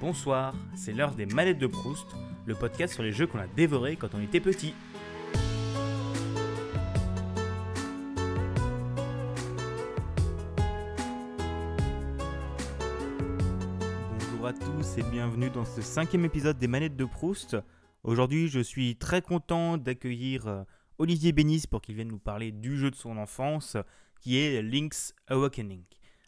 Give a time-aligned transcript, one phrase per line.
[0.00, 2.06] Bonsoir, c'est l'heure des manettes de Proust,
[2.46, 4.72] le podcast sur les jeux qu'on a dévorés quand on était petit.
[14.20, 17.56] Bonjour à tous et bienvenue dans ce cinquième épisode des manettes de Proust.
[18.04, 20.62] Aujourd'hui, je suis très content d'accueillir euh,
[20.98, 23.76] Olivier Bénis pour qu'il vienne nous parler du jeu de son enfance,
[24.20, 25.82] qui est Link's Awakening.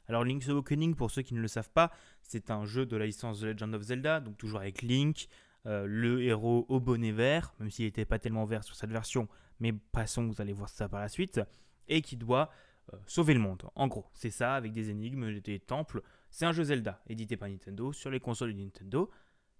[0.09, 1.93] Alors Link's Awakening, pour ceux qui ne le savent pas,
[2.31, 5.27] c'est un jeu de la licence The Legend of Zelda, donc toujours avec Link,
[5.67, 9.29] euh, le héros au bonnet vert, même s'il n'était pas tellement vert sur cette version,
[9.59, 11.41] mais passons, vous allez voir ça par la suite,
[11.89, 12.51] et qui doit
[12.95, 13.65] euh, sauver le monde.
[13.75, 16.03] En gros, c'est ça, avec des énigmes, des temples.
[16.31, 19.11] C'est un jeu Zelda, édité par Nintendo, sur les consoles de Nintendo.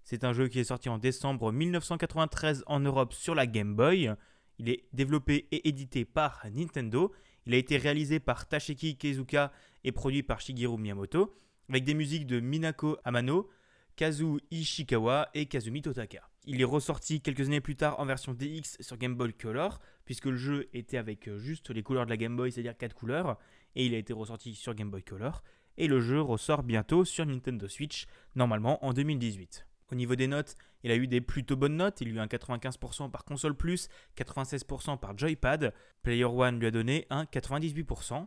[0.05, 4.15] C'est un jeu qui est sorti en décembre 1993 en Europe sur la Game Boy.
[4.59, 7.13] Il est développé et édité par Nintendo.
[7.47, 9.51] Il a été réalisé par Tashiki Keizuka
[9.83, 11.35] et produit par Shigeru Miyamoto,
[11.71, 13.49] avec des musiques de Minako Amano,
[13.97, 16.29] Kazu Ishikawa et Kazumi Totaka.
[16.45, 20.27] Il est ressorti quelques années plus tard en version DX sur Game Boy Color, puisque
[20.27, 23.39] le jeu était avec euh, juste les couleurs de la Game Boy, c'est-à-dire 4 couleurs,
[23.77, 25.43] et il a été ressorti sur Game Boy Color,
[25.77, 29.67] et le jeu ressort bientôt sur Nintendo Switch, normalement en 2018.
[29.93, 32.01] Au niveau des notes, il a eu des plutôt bonnes notes.
[32.01, 35.75] Il a eu un 95% par console plus, 96% par joypad.
[36.03, 38.27] Player One lui a donné un 98%.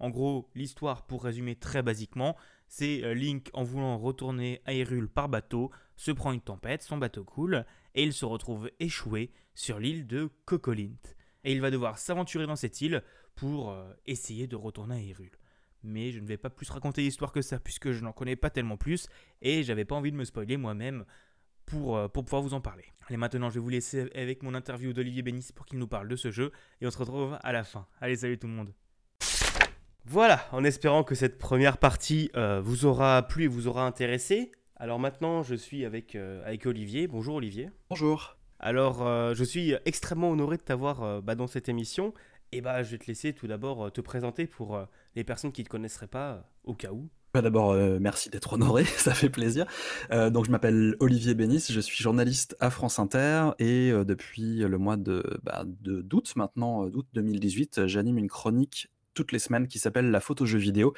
[0.00, 2.36] En gros, l'histoire, pour résumer très basiquement,
[2.68, 6.96] c'est euh, Link en voulant retourner à Hyrule par bateau, se prend une tempête, son
[6.96, 10.96] bateau coule, et il se retrouve échoué sur l'île de Kokolint.
[11.44, 13.02] Et il va devoir s'aventurer dans cette île
[13.34, 15.36] pour euh, essayer de retourner à Hyrule
[15.82, 18.50] mais je ne vais pas plus raconter l'histoire que ça puisque je n'en connais pas
[18.50, 19.08] tellement plus
[19.40, 21.04] et j'avais pas envie de me spoiler moi-même
[21.66, 22.84] pour, euh, pour pouvoir vous en parler.
[23.06, 26.08] Allez, maintenant je vais vous laisser avec mon interview d'Olivier Bénis pour qu'il nous parle
[26.08, 27.86] de ce jeu et on se retrouve à la fin.
[28.00, 28.74] Allez, salut tout le monde.
[30.12, 34.50] Voilà, en espérant que cette première partie euh, vous aura plu et vous aura intéressé.
[34.74, 37.06] Alors maintenant, je suis avec, euh, avec Olivier.
[37.06, 37.70] Bonjour Olivier.
[37.90, 38.36] Bonjour.
[38.58, 42.12] Alors, je suis extrêmement honoré de t'avoir bah, dans cette émission
[42.52, 44.84] et bah, je vais te laisser tout d'abord euh, te présenter pour euh,
[45.14, 47.08] les personnes qui ne te connaisseraient pas, euh, au cas où.
[47.32, 49.64] Bah, d'abord, merci d'être honoré, ça fait plaisir.
[50.10, 54.96] donc, je m'appelle Olivier Bénis, je suis journaliste à France Inter et depuis le mois
[54.96, 60.20] de bah, d'août maintenant, d'août 2018, j'anime une chronique toutes les semaines qui s'appelle La
[60.20, 60.94] photo jeu vidéo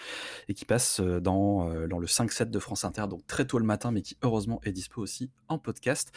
[0.49, 3.91] et qui passe dans, dans le 5-7 de France Inter, donc très tôt le matin,
[3.91, 6.13] mais qui heureusement est dispo aussi en podcast.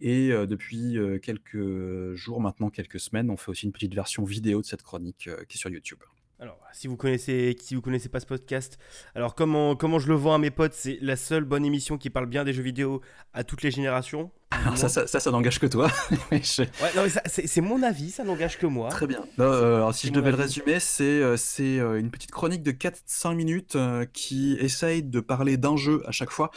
[0.00, 4.66] Et depuis quelques jours, maintenant quelques semaines, on fait aussi une petite version vidéo de
[4.66, 6.00] cette chronique qui est sur YouTube.
[6.40, 8.78] Alors, si vous connaissez, si vous connaissez pas ce podcast,
[9.14, 12.08] alors comment, comment je le vends à mes potes, c'est la seule bonne émission qui
[12.08, 13.02] parle bien des jeux vidéo
[13.34, 14.32] à toutes les générations.
[14.52, 15.88] Alors ça, ça, ça, n'engage que toi.
[16.32, 18.88] ouais, c'est mon avis, ça n'engage que moi.
[18.88, 19.24] Très bien.
[19.38, 22.72] Euh, alors, si je devais le résumer, c'est euh, c'est euh, une petite chronique de
[22.72, 23.78] 4-5 minutes
[24.12, 26.50] qui essaye de parler d'un jeu à chaque fois,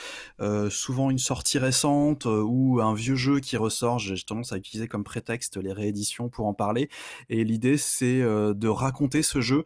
[0.69, 3.99] souvent une sortie récente ou un vieux jeu qui ressort.
[3.99, 6.89] J'ai tendance à utiliser comme prétexte les rééditions pour en parler.
[7.29, 9.65] Et l'idée, c'est de raconter ce jeu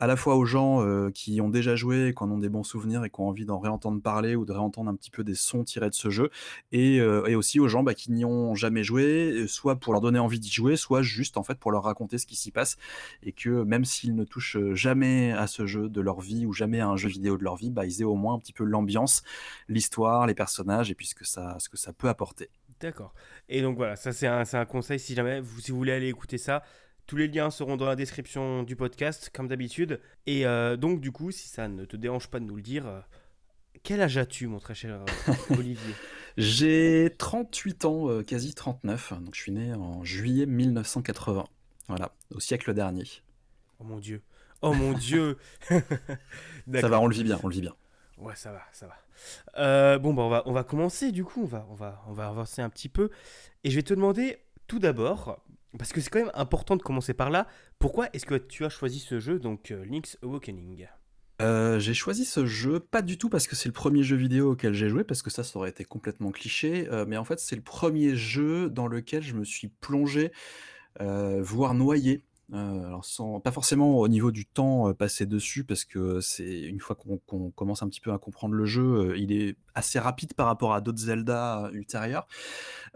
[0.00, 3.04] à la fois aux gens qui ont déjà joué, qui en ont des bons souvenirs
[3.04, 5.64] et qui ont envie d'en réentendre parler ou de réentendre un petit peu des sons
[5.64, 6.30] tirés de ce jeu,
[6.72, 7.00] et,
[7.34, 10.50] aussi aux gens bah, qui n'y ont jamais joué, soit pour leur donner envie d'y
[10.50, 12.76] jouer, soit juste en fait pour leur raconter ce qui s'y passe,
[13.22, 16.80] et que même s'ils ne touchent jamais à ce jeu de leur vie ou jamais
[16.80, 18.64] à un jeu vidéo de leur vie, bah, ils aient au moins un petit peu
[18.64, 19.22] l'ambiance,
[19.68, 22.50] l'histoire, les personnages et puis ce que ça, ce que ça peut apporter.
[22.80, 23.12] D'accord.
[23.48, 26.08] Et donc voilà, ça c'est un, un, conseil si jamais vous, si vous voulez aller
[26.08, 26.62] écouter ça.
[27.08, 29.98] Tous les liens seront dans la description du podcast, comme d'habitude.
[30.26, 32.86] Et euh, donc, du coup, si ça ne te dérange pas de nous le dire,
[32.86, 33.00] euh,
[33.82, 35.94] quel âge as-tu, mon très cher euh, Olivier?
[36.36, 39.14] J'ai 38 ans, quasi 39.
[39.22, 41.44] Donc, je suis né en juillet 1980.
[41.88, 43.04] Voilà, au siècle dernier.
[43.78, 44.20] Oh mon Dieu.
[44.60, 45.38] Oh mon Dieu.
[45.70, 47.74] ça va, on le vit bien, on le vit bien.
[48.18, 49.98] Ouais, ça va, ça va.
[49.98, 52.28] bon, bah, on va, on va commencer, du coup, on va, on, va, on va
[52.28, 53.08] avancer un petit peu.
[53.64, 55.42] Et je vais te demander, tout d'abord,
[55.76, 57.46] parce que c'est quand même important de commencer par là.
[57.78, 60.86] Pourquoi est-ce que tu as choisi ce jeu, donc euh, Link's Awakening?
[61.40, 64.52] Euh, j'ai choisi ce jeu pas du tout parce que c'est le premier jeu vidéo
[64.52, 67.38] auquel j'ai joué, parce que ça, ça aurait été complètement cliché, euh, mais en fait,
[67.38, 70.32] c'est le premier jeu dans lequel je me suis plongé,
[70.98, 76.60] voire noyé alors sans pas forcément au niveau du temps, passé dessus parce que c'est
[76.60, 80.34] une fois qu'on commence un petit peu à comprendre le jeu, il est assez rapide
[80.34, 82.26] par rapport à d'autres Zelda, ultérieurs.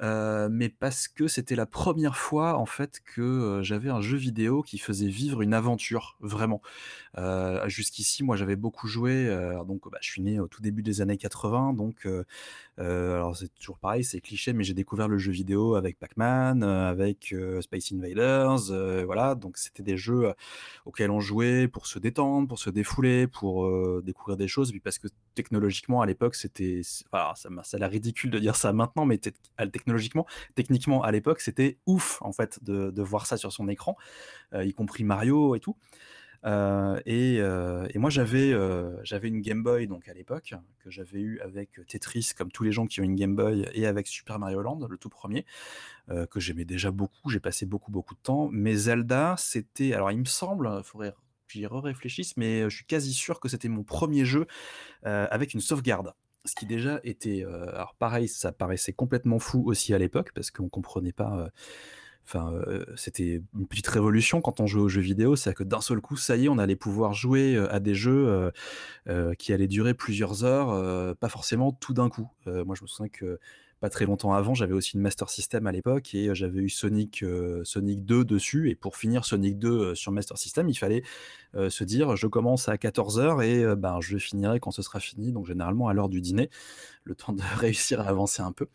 [0.00, 4.78] mais parce que c'était la première fois en fait que, j'avais un jeu vidéo qui
[4.78, 6.60] faisait vivre une aventure, vraiment.
[7.66, 9.28] jusqu'ici, moi j'avais beaucoup joué,
[9.66, 12.06] donc bah, je suis né au tout début des années 80 donc
[12.78, 17.34] alors c'est toujours pareil, c'est cliché, mais j'ai découvert le jeu vidéo avec Pac-Man, avec,
[17.60, 20.32] Space Invaders, voilà Donc c'était des jeux
[20.84, 23.70] auxquels on jouait pour se détendre, pour se défouler, pour
[24.02, 24.70] découvrir des choses.
[24.70, 28.72] Puis parce que technologiquement à l'époque c'était, ça, ça a l'air ridicule de dire ça
[28.72, 33.68] maintenant, mais technologiquement, techniquement à l'époque c'était ouf en fait de, voir ça sur son
[33.68, 33.96] écran,
[34.54, 35.76] y compris Mario et tout.
[36.44, 41.20] Euh, euh, et, moi, j'avais euh, j'avais une Game Boy donc à l'époque que j'avais
[41.20, 44.38] eu avec Tetris, comme tous les gens qui ont une Game Boy, et avec Super
[44.38, 45.44] Mario Land, le tout premier,
[46.08, 47.30] que j'aimais déjà beaucoup.
[47.30, 48.48] J'ai passé beaucoup beaucoup de temps.
[48.52, 51.14] Mais Zelda, c'était alors il me semble, faudrait
[51.48, 54.46] j'y réfléchisse, mais je suis quasi sûr que c'était mon premier jeu
[55.02, 56.14] avec une sauvegarde.
[56.44, 60.68] Ce qui déjà était, alors pareil, ça paraissait complètement fou aussi à l'époque parce qu'on
[60.68, 61.50] comprenait pas
[62.24, 62.52] Enfin,
[62.94, 66.16] c'était une petite révolution quand on jouait aux jeux vidéo, c'est-à-dire que d'un seul coup,
[66.16, 68.52] ça y est, on allait pouvoir jouer à des jeux
[69.38, 72.30] qui allaient durer plusieurs heures, pas forcément tout d'un coup.
[72.46, 73.40] moi, je me souviens que
[73.82, 77.24] pas très longtemps avant, j'avais aussi une Master System à l'époque et j'avais eu Sonic,
[77.64, 78.70] Sonic 2 dessus.
[78.70, 81.02] Et pour finir Sonic 2 sur Master System, il fallait
[81.68, 85.46] se dire je commence à 14h et ben, je finirai quand ce sera fini, donc
[85.46, 86.48] généralement à l'heure du dîner,
[87.04, 88.68] le temps de réussir à avancer un peu.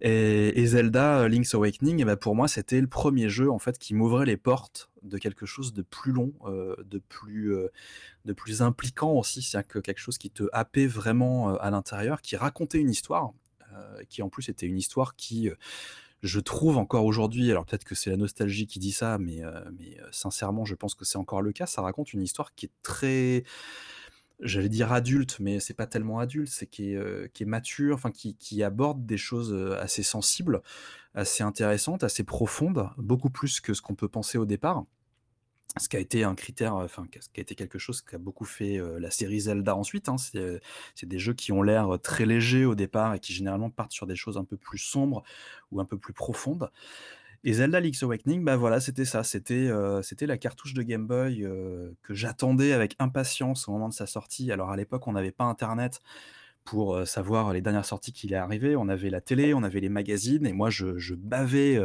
[0.00, 3.94] Et, Zelda Link's Awakening, et ben pour moi, c'était le premier jeu en fait qui
[3.94, 7.54] m'ouvrait les portes de quelque chose de plus long, de plus
[8.24, 12.34] de plus impliquant aussi, c'est-à-dire que quelque chose qui te happait vraiment à l'intérieur, qui
[12.34, 13.32] racontait une histoire
[14.08, 15.54] qui en plus était une histoire qui, euh,
[16.22, 19.60] je trouve encore aujourd'hui, alors peut-être que c'est la nostalgie qui dit ça, mais, euh,
[19.78, 21.66] mais sincèrement, je pense que c'est encore le cas.
[21.66, 23.44] Ça raconte une histoire qui est très,
[24.40, 29.06] j'allais dire adulte, mais c'est pas tellement adulte, c'est qui est, mature, enfin qui, aborde
[29.06, 30.60] des choses assez sensibles,
[31.14, 34.84] assez intéressantes, assez profondes, beaucoup plus que ce qu'on peut penser au départ
[35.78, 38.18] ce qui a été un critère, enfin, ce qui a été quelque chose qui a
[38.18, 40.08] beaucoup fait la série Zelda ensuite.
[40.08, 40.16] Hein.
[40.18, 44.06] C'est des jeux qui ont l'air très légers au départ et qui généralement partent sur
[44.06, 45.22] des choses un peu plus sombres
[45.70, 46.70] ou un peu plus profondes.
[47.44, 49.24] Et Zelda Link's Awakening, bah voilà, c'était ça.
[49.24, 49.70] C'était
[50.26, 51.46] la cartouche de Game Boy
[52.02, 54.52] que j'attendais avec impatience au moment de sa sortie.
[54.52, 56.00] Alors à l'époque, on n'avait pas Internet
[56.70, 58.76] pour savoir les dernières sorties qui est arrivé.
[58.76, 61.80] On avait la télé, on avait les magazines, et moi je, bavais,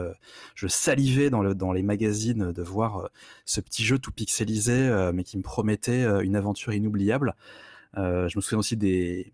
[0.53, 3.09] je salivais dans, le, dans les magazines de voir
[3.45, 7.33] ce petit jeu tout pixelisé, mais qui me promettait une aventure inoubliable.
[7.95, 9.25] je me souviens aussi de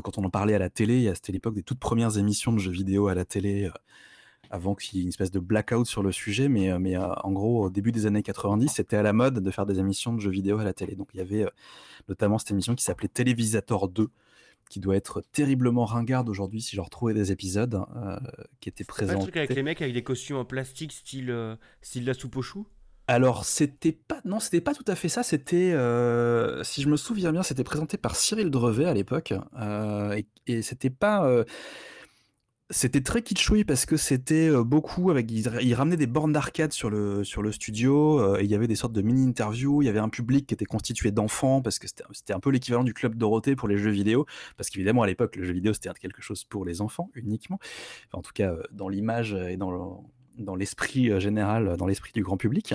[0.00, 2.70] quand on en parlait à la télé, c'était l'époque des toutes premières émissions de jeux
[2.70, 3.72] vidéo à la télé,
[4.48, 7.64] avant qu'il y ait une espèce de blackout sur le sujet, mais, mais en gros,
[7.64, 10.30] au début des années 90, c'était à la mode de faire des émissions de jeux
[10.30, 10.94] vidéo à la télé.
[10.94, 11.46] Donc il y avait
[12.08, 14.08] notamment cette émission qui s'appelait Télévisator 2,
[14.68, 18.16] qui doit être terriblement ringarde aujourd'hui si je retrouvais des épisodes euh,
[18.60, 19.14] qui étaient présents.
[19.14, 22.36] un truc avec les mecs avec des costumes en plastique style, euh, style la soupe
[22.36, 22.66] aux choux
[23.06, 26.96] alors c'était pas non c'était pas tout à fait ça c'était euh, si je me
[26.96, 29.34] souviens bien c'était présenté par Cyril Drevet à l'époque
[30.16, 31.44] et, et c'était pas
[32.70, 37.22] c'était très kitschoui parce que c'était beaucoup avec il, ramenait des bornes d'arcade sur le
[37.22, 39.98] sur le studio et il y avait des sortes de mini interviews, il y avait
[39.98, 43.54] un public qui était constitué d'enfants parce que c'était un peu l'équivalent du club Dorothée
[43.54, 44.24] pour les jeux vidéo
[44.56, 47.58] parce qu'évidemment à l'époque le jeu vidéo c'était quelque chose pour les enfants uniquement.
[48.12, 50.02] en tout cas dans l'image et dans
[50.38, 52.74] dans l'esprit général, dans l'esprit du grand public.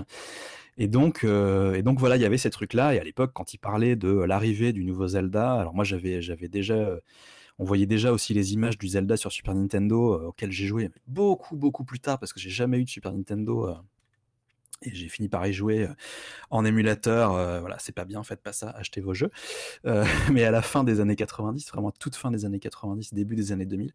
[0.78, 2.96] Et donc, et donc voilà, il y avait ces trucs-là.
[2.96, 6.48] Et à l'époque, quand il parlait de l'arrivée du nouveau Zelda, alors moi j'avais, j'avais
[6.48, 6.98] déjà
[7.60, 10.90] on voyait déjà aussi les images du Zelda sur Super Nintendo, euh, auquel j'ai joué
[11.08, 13.76] beaucoup, beaucoup plus tard, parce que j'ai jamais eu de Super Nintendo.
[14.81, 15.88] Et j'ai fini par y jouer
[16.50, 17.31] en émulateur.
[17.60, 19.31] voilà, c'est pas bien, faites pas ça, achetez vos jeux.
[20.31, 23.52] mais à la fin des années 90, vraiment toute fin des années 90, début des
[23.52, 23.92] années 2000.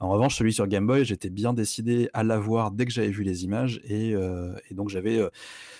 [0.00, 3.22] En revanche, celui sur Game Boy, j'étais bien décidé à l'avoir dès que j'avais vu
[3.22, 3.80] les images.
[3.84, 4.14] Et,
[4.70, 5.20] donc j'avais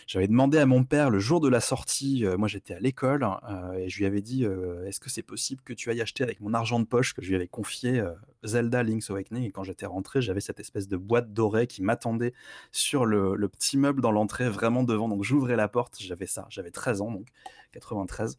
[0.06, 3.72] j'avais demandé à mon père le jour de la sortie, moi j'étais à l'école, euh,
[3.75, 4.44] et je lui avais dit
[4.86, 7.28] Est-ce que c'est possible que tu ailles acheter avec mon argent de poche que je
[7.28, 8.02] lui avais confié
[8.46, 12.32] Zelda Link's Awakening Et quand j'étais rentré, j'avais cette espèce de boîte dorée qui m'attendait
[12.72, 15.08] sur le, petit meuble dans l'entrée, vraiment devant.
[15.08, 17.28] Donc j'ouvrais la porte, j'avais ça, j'avais 13 ans, donc
[17.72, 18.38] 93.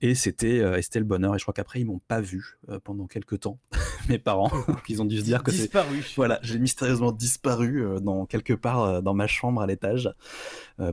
[0.00, 1.34] Et c'était le bonheur.
[1.34, 3.58] Et je crois qu'après, ils m'ont pas vu pendant quelques temps,
[4.08, 4.50] mes parents.
[4.88, 5.72] ils ont dû se dire que c'est.
[6.16, 10.12] Voilà, j'ai mystérieusement disparu dans quelque part dans ma chambre à l'étage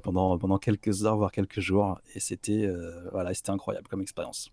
[0.03, 1.99] pendant, pendant quelques heures, voire quelques jours.
[2.15, 2.67] Et c'était
[3.11, 4.51] voilà, c'était incroyable comme expérience.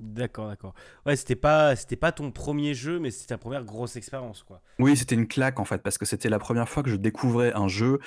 [0.00, 0.74] D'accord, d'accord.
[1.04, 4.62] Ouais, c'était pas, c'était pas ton premier jeu, mais c'était ta première grosse expérience, quoi.
[4.78, 7.52] Oui, c'était une claque en fait, parce que c'était la première fois que je découvrais
[7.52, 8.00] un jeu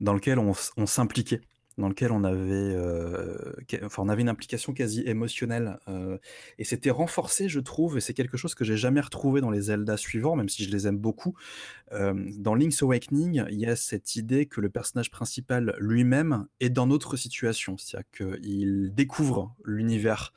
[0.00, 1.42] dans lequel on s'impliquait
[1.78, 3.36] dans lequel on avait, euh,
[3.84, 5.78] enfin, on avait une implication quasi émotionnelle.
[5.88, 6.16] Euh,
[6.58, 9.62] et c'était renforcé, je trouve, et c'est quelque chose que j'ai jamais retrouvé dans les
[9.62, 11.34] Zelda suivants, même si je les aime beaucoup.
[11.92, 16.70] Euh, dans Link's Awakening, il y a cette idée que le personnage principal lui-même est
[16.70, 20.32] dans notre situation, c'est-à-dire qu'il découvre l'univers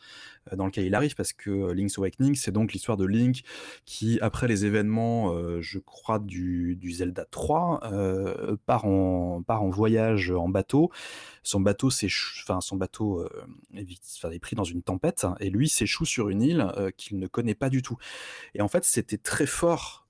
[0.55, 3.43] dans lequel il arrive, parce que Link's Awakening, c'est donc l'histoire de Link
[3.85, 7.81] qui, après les événements, je crois, du, du Zelda 3,
[8.65, 10.91] part, en, part en voyage en bateau.
[11.43, 11.89] Son bateau,
[12.43, 13.27] enfin, son bateau
[13.75, 17.69] est, pris dans une tempête, et lui s'échoue sur une île qu'il ne connaît pas
[17.69, 17.97] du tout.
[18.55, 20.07] Et en fait, c'était très fort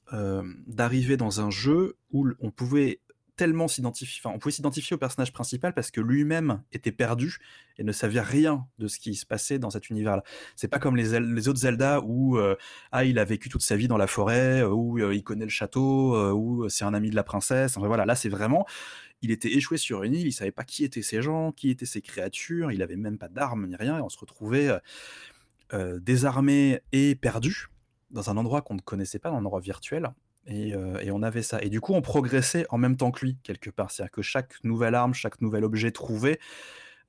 [0.68, 3.00] d'arriver dans un jeu où on pouvait
[3.40, 7.38] tellement s'identifier, on pouvait s'identifier au personnage principal parce que lui-même était perdu
[7.78, 10.24] et ne savait rien de ce qui se passait dans cet univers-là.
[10.58, 12.58] C'est pas comme les, les, autres Zelda où euh,
[12.92, 15.46] ah il a vécu toute sa vie dans la forêt, euh, où euh, il connaît
[15.46, 17.78] le château, où c'est un ami de la princesse.
[17.78, 18.66] Enfin voilà, là c'est vraiment,
[19.22, 21.86] il était échoué sur une île, il savait pas qui étaient ces gens, qui étaient
[21.86, 24.70] ces créatures, il avait même pas d'armes ni rien, et on se retrouvait
[26.02, 27.68] désarmé et perdu
[28.12, 30.12] dans un endroit qu'on ne connaissait pas, dans un endroit virtuel.
[30.50, 30.74] Et,
[31.12, 31.62] on avait ça.
[31.62, 33.92] Et du coup, on progressait en même temps que lui, quelque part.
[33.92, 36.40] C'est-à-dire que chaque nouvelle arme, chaque nouvel objet trouvé,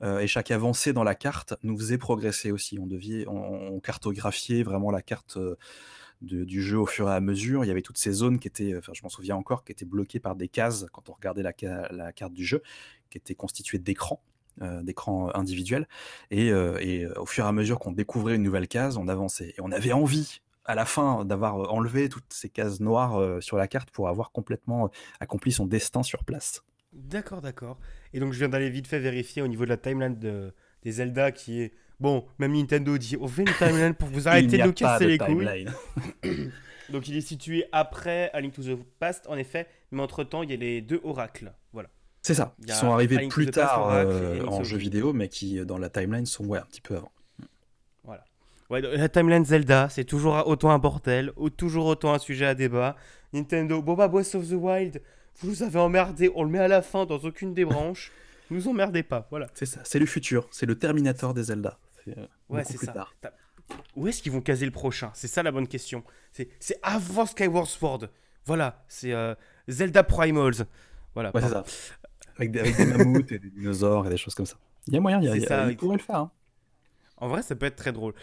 [0.02, 2.78] et chaque avancée dans la carte nous faisait progresser aussi.
[2.78, 5.38] On, devait, on, cartographiait vraiment la carte
[6.22, 7.64] du jeu au fur et à mesure.
[7.64, 9.84] Il y avait toutes ces zones qui étaient, enfin, je m'en souviens encore, qui étaient
[9.84, 12.62] bloquées par des cases quand on regardait la, carte du jeu,
[13.10, 14.22] qui étaient constituées d'écrans.
[14.82, 15.86] d'écrans individuels
[16.30, 19.60] et, et, au fur et à mesure qu'on découvrait une nouvelle case on avançait et
[19.60, 23.90] on avait envie à la fin d'avoir enlevé toutes ces cases noires sur la carte
[23.90, 26.62] pour avoir complètement accompli son destin sur place.
[26.92, 27.78] D'accord, d'accord.
[28.12, 30.92] Et donc je viens d'aller vite fait vérifier au niveau de la timeline de, des
[30.92, 31.72] Zelda qui est...
[32.00, 35.18] Bon, même Nintendo dit, on fait une timeline pour vous arrêter de nous casser les
[35.18, 35.66] couilles.
[36.90, 40.50] donc il est situé après A Link to the Past, en effet, mais entre-temps, il
[40.50, 41.52] y a les deux oracles.
[41.72, 41.90] Voilà.
[42.22, 44.06] C'est ça, qui sont arrivés plus tard
[44.48, 47.12] en jeu vidéo, mais qui, dans la timeline, sont ouais, un petit peu avant.
[48.70, 52.54] Ouais, la timeline Zelda, c'est toujours autant un bordel, ou toujours autant un sujet à
[52.54, 52.94] débat.
[53.32, 55.02] Nintendo, Boba Breath of the Wild,
[55.40, 58.12] vous nous avez emmerdé, on le met à la fin dans aucune des branches.
[58.50, 59.48] nous emmerdez pas, voilà.
[59.54, 61.78] C'est ça, c'est le futur, c'est le Terminator des Zelda.
[62.08, 63.08] Euh, ouais, c'est ça.
[63.96, 65.10] Où est-ce qu'ils vont caser le prochain?
[65.14, 66.04] C'est ça la bonne question.
[66.32, 68.08] C'est avant Skyward Sword.
[68.46, 69.34] Voilà, c'est euh,
[69.68, 70.66] Zelda Primals.
[71.14, 71.30] Voilà.
[71.34, 71.64] Ouais, c'est ça.
[72.36, 74.56] Avec des, mammouths et des dinosaures et des choses comme ça.
[74.86, 76.16] Il y a moyen, il y a, il y a, le faire.
[76.16, 76.30] Hein.
[77.18, 78.14] En vrai, ça peut être très drôle.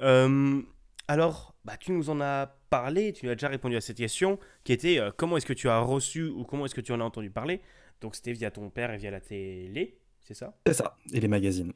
[0.00, 0.62] Euh,
[1.08, 4.72] alors, bah, tu nous en as parlé, tu as déjà répondu à cette question, qui
[4.72, 7.04] était euh, comment est-ce que tu as reçu ou comment est-ce que tu en as
[7.04, 7.60] entendu parler?
[8.00, 10.54] Donc c'était via ton père et via la télé, c'est ça?
[10.66, 11.72] C'est ça, et les magazines.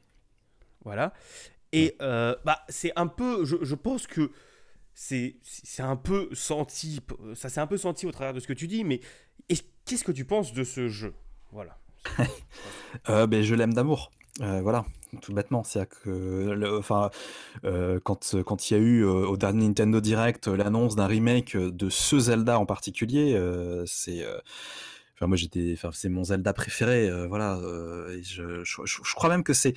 [0.83, 1.13] Voilà.
[1.71, 4.31] Et euh, bah, c'est un peu, je, pense que
[4.93, 5.35] c'est
[5.79, 6.99] un peu senti,
[7.35, 8.99] ça s'est un peu senti au travers de ce que tu dis, mais
[9.85, 11.13] qu'est-ce que tu penses de ce jeu?
[11.51, 11.77] Voilà.
[13.27, 14.11] ben, je l'aime d'amour.
[14.39, 14.85] voilà,
[15.17, 15.63] tout bêtement.
[15.63, 17.09] C'est-à-dire que, enfin,
[17.65, 21.89] euh, quand, quand il y a eu au dernier Nintendo Direct l'annonce d'un remake de
[21.89, 23.39] ce Zelda en particulier,
[23.85, 24.25] c'est.
[25.15, 27.59] Enfin, moi, j'étais, enfin, c'est mon Zelda préféré, voilà.
[28.21, 29.73] je, je, crois même que c'est.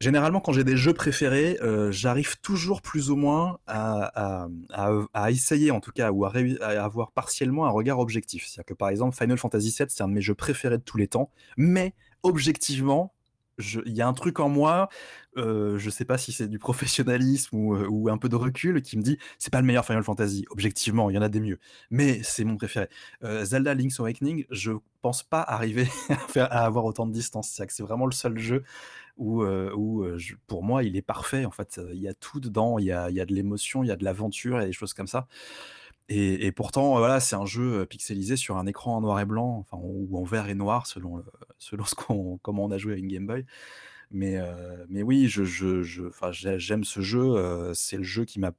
[0.00, 1.58] Généralement, quand j'ai des jeux préférés,
[1.90, 6.84] j'arrive toujours plus ou moins à, à, à, essayer, en tout cas, ou à, à,
[6.84, 8.46] avoir partiellement un regard objectif.
[8.46, 10.98] C'est-à-dire que, par exemple, Final Fantasy VII, c'est un de mes jeux préférés de tous
[10.98, 11.94] les temps, mais
[12.24, 13.14] objectivement,
[13.58, 14.88] il y a un truc en moi,
[15.36, 19.02] je je sais pas si c'est du professionnalisme ou, un peu de recul, qui me
[19.02, 20.44] dit c'est pas le meilleur Final Fantasy.
[20.50, 21.58] Objectivement, il y en a des mieux,
[21.90, 22.88] mais c'est mon préféré.
[23.22, 25.86] Zelda Link's Awakening, je pense pas arriver
[26.36, 27.50] à, avoir autant de distance.
[27.50, 28.64] C'est c'est vraiment le seul jeu
[29.16, 30.06] où, où
[30.46, 31.44] pour moi, il est parfait.
[31.44, 32.78] En fait, il y a tout dedans.
[32.78, 34.64] Il y a, il y a de l'émotion, il y a de l'aventure, il y
[34.64, 35.28] a des choses comme ça.
[36.10, 39.78] Et, pourtant, voilà, c'est un jeu pixelisé sur un écran en noir et blanc, enfin,
[39.82, 41.24] ou en vert et noir, selon,
[41.58, 43.46] selon ce qu'on, comment on a joué à une Game Boy.
[44.10, 44.38] Mais,
[44.88, 45.82] mais oui, je, je,
[46.58, 47.72] j'aime ce jeu.
[47.74, 48.52] c'est le jeu qui m'a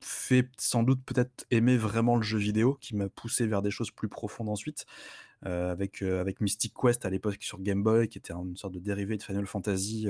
[0.00, 3.90] fait sans doute peut-être aimer vraiment le jeu vidéo, qui m'a poussé vers des choses
[3.90, 4.84] plus profondes ensuite.
[5.42, 9.16] avec, avec Mystic Quest à l'époque sur Game Boy, qui était une sorte de dérivé
[9.16, 10.06] de Final Fantasy.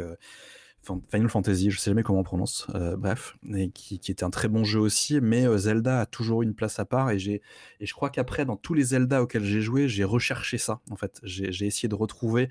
[0.83, 4.49] Final Fantasy, je sais jamais comment on prononce, euh, bref, et qui, était un très
[4.49, 7.95] bon jeu aussi, mais euh, Zelda a toujours une place à part, et, et je
[7.95, 11.21] crois qu'après, dans tous les Zelda auxquels j'ai joué, j'ai recherché ça, en fait.
[11.23, 12.49] J'ai, essayé de retrouver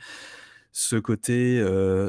[0.72, 1.64] ce côté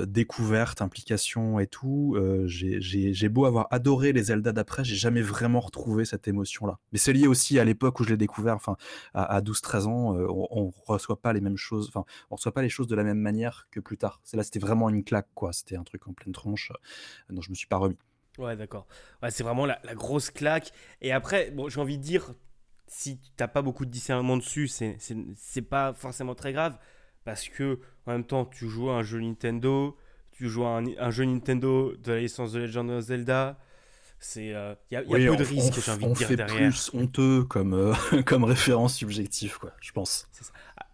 [0.06, 6.04] découverte, implication et tout, j'ai beau avoir adoré les Zelda d'après, j'ai jamais vraiment retrouvé
[6.04, 6.78] cette émotion-là.
[6.92, 8.76] Mais c'est lié aussi à l'époque où je l'ai découvert, enfin,
[9.14, 12.68] à, 12-13 ans, on, ne reçoit pas les mêmes choses, enfin, on reçoit pas les
[12.68, 14.20] choses de la même manière que plus tard.
[14.24, 15.52] C'est là, c'était vraiment une claque, quoi.
[15.52, 16.72] C'était un truc en pleine tronche
[17.30, 17.98] dont je me suis pas remis.
[18.38, 18.86] Ouais, d'accord.
[19.30, 20.72] C'est vraiment la, grosse claque.
[21.00, 22.32] Et après, bon, j'ai envie de dire,
[22.86, 26.78] si tu n'as pas beaucoup de discernement dessus, c'est pas forcément très grave
[27.24, 29.96] parce que en même temps tu joues à un jeu Nintendo,
[30.32, 33.58] tu joues à un, jeu Nintendo de la licence de Legend of Zelda.
[34.22, 36.70] C'est, il euh, y a, peu de risques, j'ai envie de dire fait derrière.
[36.70, 37.94] plus honteux comme, euh,
[38.26, 40.28] comme référence subjective, quoi, je pense.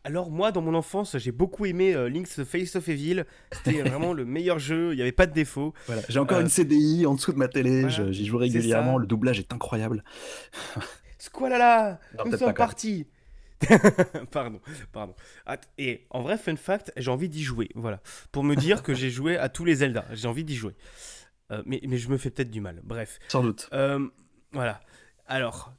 [0.06, 3.24] Alors moi, dans mon enfance, j'ai beaucoup aimé euh, Link's Face of Evil.
[3.50, 4.92] C'était vraiment le meilleur jeu.
[4.92, 5.74] Il n'y avait pas de défaut.
[5.86, 6.02] Voilà.
[6.08, 7.88] J'ai encore une CDI en dessous de ma télé.
[7.88, 8.98] J'y joue régulièrement.
[8.98, 10.04] Le doublage est incroyable.
[11.18, 13.06] Squalala, nous sommes partis.
[14.30, 14.60] pardon,
[14.92, 15.14] pardon.
[15.78, 17.68] Et en vrai, fun fact, j'ai envie d'y jouer.
[17.74, 18.00] Voilà,
[18.32, 20.04] pour me dire que j'ai joué à tous les Zelda.
[20.12, 20.74] J'ai envie d'y jouer.
[21.52, 22.80] Euh, mais, mais, je me fais peut-être du mal.
[22.82, 23.18] Bref.
[23.28, 23.68] Sans doute.
[23.72, 24.06] Euh,
[24.52, 24.80] voilà.
[25.26, 25.72] Alors,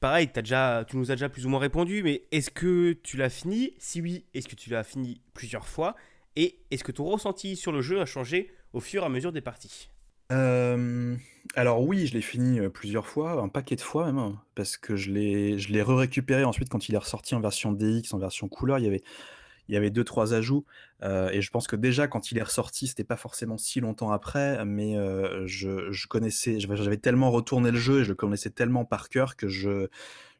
[0.00, 3.16] pareil, as déjà, tu nous as déjà plus ou moins répondu, mais est-ce que tu
[3.16, 3.74] l'as fini?
[3.78, 5.94] Si oui, est-ce que tu l'as fini plusieurs fois?
[6.36, 9.32] Et est-ce que ton ressenti sur le jeu a changé au fur et à mesure
[9.32, 9.88] des parties?
[10.32, 11.16] Euh,
[11.54, 14.96] alors oui, je l'ai fini plusieurs fois, un paquet de fois même, hein, parce que
[14.96, 18.48] je l'ai, je l'ai re-récupéré ensuite quand il est ressorti en version DX, en version
[18.48, 18.78] couleur.
[18.78, 19.02] Il y avait,
[19.68, 20.64] il y avait deux trois ajouts
[21.02, 24.10] euh, et je pense que déjà quand il est ressorti c'était pas forcément si longtemps
[24.10, 28.50] après mais euh, je, je, connaissais j'avais tellement retourné le jeu et je le connaissais
[28.50, 29.88] tellement par cœur que je,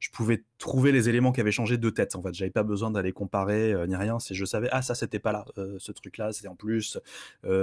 [0.00, 2.34] je pouvais trouver les éléments qui avaient changé de tête en fait.
[2.34, 5.32] J'avais pas besoin d'aller comparer euh, ni rien c'est je savais ah ça c'était pas
[5.32, 5.44] là
[5.78, 6.98] ce truc là c'était en plus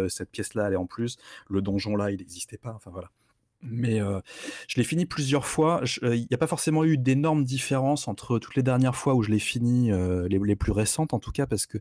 [0.10, 1.18] cette pièce là elle est en plus
[1.50, 3.12] le donjon là il n'existait pas enfin voilà
[3.64, 4.00] mais
[4.68, 5.82] je l'ai fini plusieurs fois.
[6.04, 9.30] Il n'y a pas forcément eu d'énormes différences entre toutes les dernières fois où je
[9.30, 11.78] l'ai fini, les, les, plus récentes en tout cas, parce que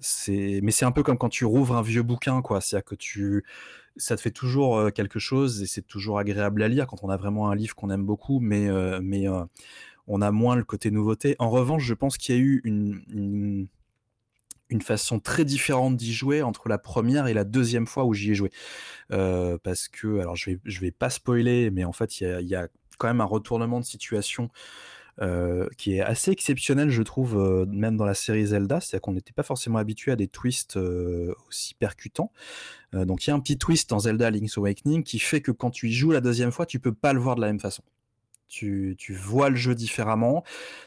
[0.00, 0.60] c'est.
[0.62, 2.60] Mais c'est un peu comme quand tu rouvres un vieux bouquin, quoi.
[2.60, 3.44] C'est-à-dire que tu,
[3.96, 7.16] ça te fait toujours quelque chose et c'est toujours agréable à lire quand on a
[7.16, 8.68] vraiment un livre qu'on aime beaucoup, mais
[9.00, 9.26] mais
[10.06, 11.36] on a moins le côté nouveauté.
[11.38, 13.68] En revanche, je pense qu'il y a eu une
[14.82, 18.34] façon très différente d'y jouer entre la première et la deuxième fois où j'y ai
[18.34, 18.50] joué.
[19.12, 22.68] Euh, parce que, alors je vais, vais pas spoiler, mais en fait, il y a,
[22.98, 24.50] quand même un retournement de situation
[25.22, 28.80] euh, qui est assez exceptionnel, je trouve, euh, même dans la série Zelda.
[28.80, 30.78] C'est-à-dire qu'on n'était pas forcément habitué à des twists
[31.48, 32.30] aussi percutants.
[32.92, 35.70] donc il y a un petit twist dans Zelda Link's Awakening qui fait que quand
[35.70, 37.82] tu y joues la deuxième fois, tu peux pas le voir de la même façon.
[38.50, 40.42] Tu, vois le jeu différemment,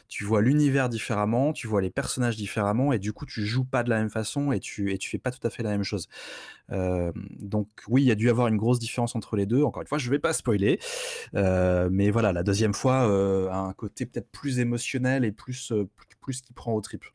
[0.08, 3.82] tu vois l'univers différemment, tu vois les personnages différemment, et du coup, tu joues pas
[3.82, 6.08] de la même façon et tu, fais pas tout à fait la même chose.
[6.70, 9.62] Donc, oui, il y a dû avoir une grosse différence entre les deux.
[9.62, 10.78] Encore une fois, je vais pas spoiler,
[11.32, 13.02] mais voilà, la deuxième fois
[13.50, 15.72] a un côté peut-être plus émotionnel et plus,
[16.20, 17.14] plus qui prend au triple.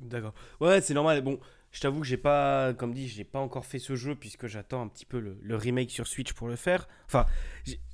[0.00, 0.34] D'accord.
[0.60, 1.22] Ouais, c'est normal.
[1.22, 1.40] Bon,
[1.78, 4.82] je t'avoue que j'ai pas, comme dit, j'ai pas encore fait ce jeu puisque j'attends
[4.82, 6.88] un petit peu le, remake sur Switch pour le faire.
[7.06, 7.24] Enfin,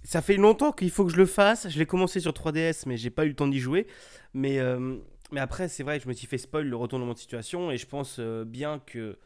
[0.05, 1.69] ça fait longtemps qu'il faut que je le fasse.
[1.69, 3.87] Je l'ai commencé sur 3DS, mais j'ai pas eu le temps d'y jouer.
[4.33, 4.97] Mais, euh,
[5.33, 7.87] mais après, c'est vrai, je me suis fait spoil le retournement de situation et je
[7.87, 9.19] pense euh, bien que.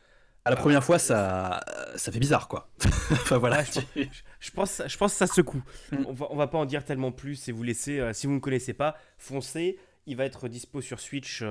[0.45, 1.61] À la première fois, ça,
[1.95, 2.69] ça fait bizarre, quoi.
[3.13, 3.63] enfin voilà.
[3.63, 5.63] je, pense, je pense que ça secoue.
[5.93, 5.97] Mm.
[6.05, 8.01] On, va, on va pas en dire tellement plus et vous laisser.
[8.01, 9.79] Euh, si vous ne connaissez pas, foncez.
[10.07, 11.45] Il va être dispo sur Switch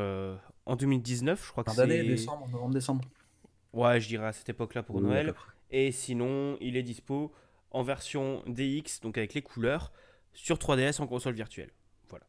[0.67, 1.87] en 2019, je crois que c'est.
[1.87, 3.03] décembre, novembre-décembre.
[3.73, 5.33] Ouais, je dirais à cette époque-là pour Noël.
[5.71, 7.33] Et sinon, il est dispo
[7.71, 9.91] en version DX, donc avec les couleurs,
[10.33, 11.71] sur 3DS en console virtuelle.
[12.09, 12.25] Voilà.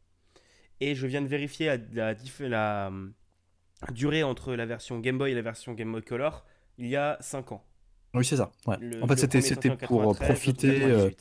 [0.80, 2.90] Et je viens de vérifier la, la,
[3.92, 6.44] durée entre la version Game Boy et la version Game Boy Color.
[6.78, 7.64] Il y a 5 ans.
[8.14, 8.52] Oui, c'est ça.
[8.66, 8.76] Ouais.
[9.02, 11.14] en fait, c'était pour profiter.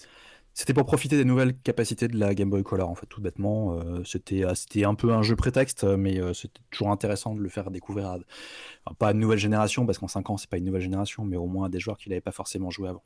[0.58, 3.74] C'était pour profiter des nouvelles capacités de la Game Boy Color, en fait, tout bêtement.
[3.74, 7.42] Euh, c'était, euh, c'était un peu un jeu prétexte, mais euh, c'était toujours intéressant de
[7.42, 10.58] le faire découvrir à, pas à une nouvelle génération, parce qu'en 5 ans, c'est pas
[10.58, 13.04] une nouvelle génération, mais au moins à des joueurs qui n'avaient pas forcément joué avant.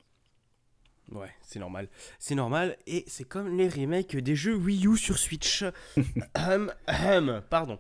[1.12, 1.90] Ouais, c'est normal.
[2.20, 5.66] C'est normal, et c'est comme les remakes des jeux Wii U sur Switch.
[6.38, 7.80] hum, hum, pardon.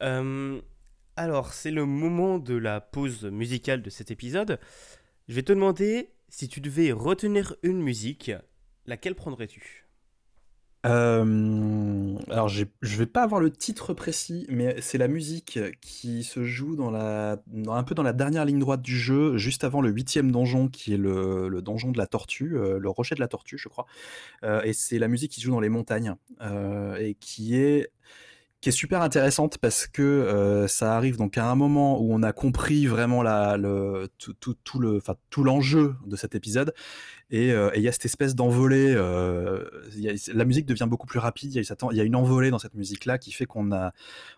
[0.00, 4.58] alors, c'est le moment de la pause musicale de cet épisode.
[5.28, 8.32] Je vais te demander si tu devais retenir une musique
[8.86, 9.84] laquelle prendrais-tu?
[10.86, 16.44] Euh, alors, je vais pas avoir le titre précis, mais c'est la musique qui se
[16.44, 19.90] joue dans la, un peu dans la dernière ligne droite du jeu, juste avant le
[19.90, 23.56] huitième donjon, qui est le, donjon de la tortue, euh, le rocher de la tortue,
[23.56, 23.86] je crois.
[24.42, 26.16] Euh, et c'est la musique qui se joue dans les montagnes,
[26.98, 27.90] et qui est
[28.64, 32.22] qui est super intéressante parce que euh, ça arrive donc à un moment où on
[32.22, 36.72] a compris vraiment la, le, tout, tout, tout le, tout l'enjeu de cet épisode
[37.34, 38.94] euh, et il y a cette espèce d'envolée.
[38.96, 39.68] Euh,
[40.32, 41.54] la musique devient beaucoup plus rapide.
[41.54, 43.92] Il y, a, une envolée dans cette musique là qui fait qu'on a,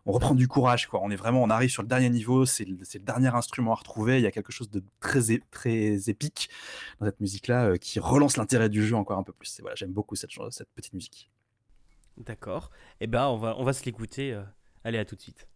[0.06, 1.00] on reprend du courage quoi.
[1.04, 2.46] On est vraiment, on arrive sur le dernier niveau.
[2.46, 4.16] C'est le, dernier instrument à retrouver.
[4.16, 6.50] Il y a quelque chose de très très épique
[6.98, 9.56] dans cette musique là qui relance l'intérêt du jeu encore un peu plus.
[9.60, 11.30] voilà, j'aime beaucoup cette, cette petite musique.
[12.16, 12.70] D'accord.
[13.00, 14.32] Eh ben, on va, on va se l'écouter.
[14.32, 14.42] Euh,
[14.84, 15.46] allez, à tout de suite.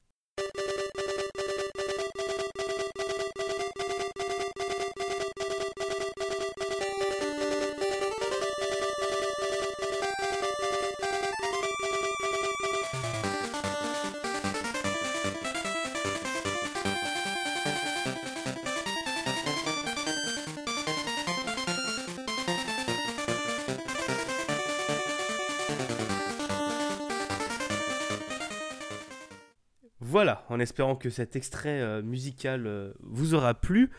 [30.11, 33.91] Voilà, en espérant que cet extrait musical vous aura plu.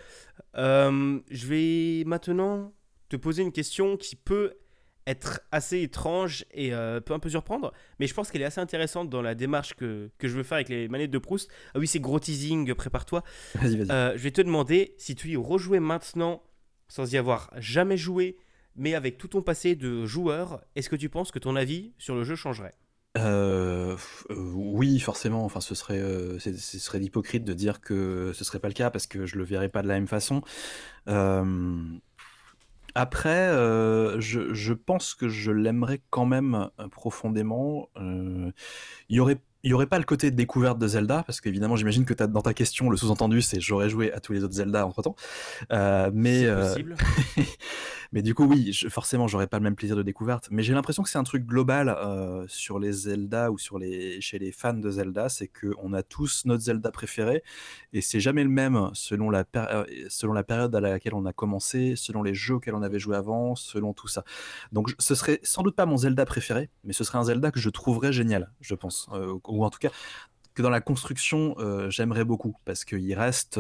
[0.56, 2.74] je vais maintenant
[3.10, 4.56] te poser une question qui peut
[5.08, 8.62] être assez étrange et euh, peut un peu surprendre, mais je pense qu'elle est assez
[8.62, 11.50] intéressante dans la démarche que, que, je veux faire avec les manettes de Proust.
[11.74, 13.24] Ah oui, c'est gros teasing, prépare-toi.
[13.56, 13.92] Vas-y, vas-y.
[13.92, 16.44] Euh, je vais te demander si tu y rejouais maintenant
[16.88, 18.38] sans y avoir jamais joué,
[18.76, 22.16] mais avec tout ton passé de joueur, est-ce que tu penses que ton avis sur
[22.16, 22.76] le jeu changerait?
[23.18, 23.98] Euh,
[24.30, 25.44] oui, forcément.
[25.44, 26.02] Enfin, ce serait,
[26.40, 29.44] ce serait hypocrite de dire que ce serait pas le cas parce que je le
[29.44, 30.42] verrais pas de la même façon.
[32.96, 38.52] Après, euh, je je pense que je l'aimerais quand même, euh, profondément, euh,
[39.10, 42.06] il y aurait il y aurait pas le côté découverte de Zelda, parce qu'évidemment, j'imagine
[42.06, 45.02] que dans ta question, le sous-entendu, c'est j'aurais joué à tous les autres Zelda entre
[45.04, 45.16] temps.
[45.72, 46.74] Euh, mais, euh,
[48.12, 50.48] mais du coup, oui, je, forcément, j'aurais pas le même plaisir de découverte.
[50.52, 54.20] Mais j'ai l'impression que c'est un truc global euh, sur les Zelda ou sur les,
[54.22, 57.44] chez les fans de Zelda, c'est qu'on a tous notre Zelda préféré,
[57.94, 59.46] et c'est jamais le même selon la,
[60.10, 63.16] selon la période à laquelle on a commencé, selon les jeux auxquels on avait joué
[63.16, 64.24] avant, selon tout ça.
[64.72, 67.60] Donc, ce serait sans doute pas mon Zelda préféré, mais ce serait un Zelda que
[67.60, 69.10] je trouverais génial, je pense
[69.48, 69.92] ou en tout cas
[70.54, 73.60] que dans la construction, euh, j'aimerais beaucoup parce qu'il reste.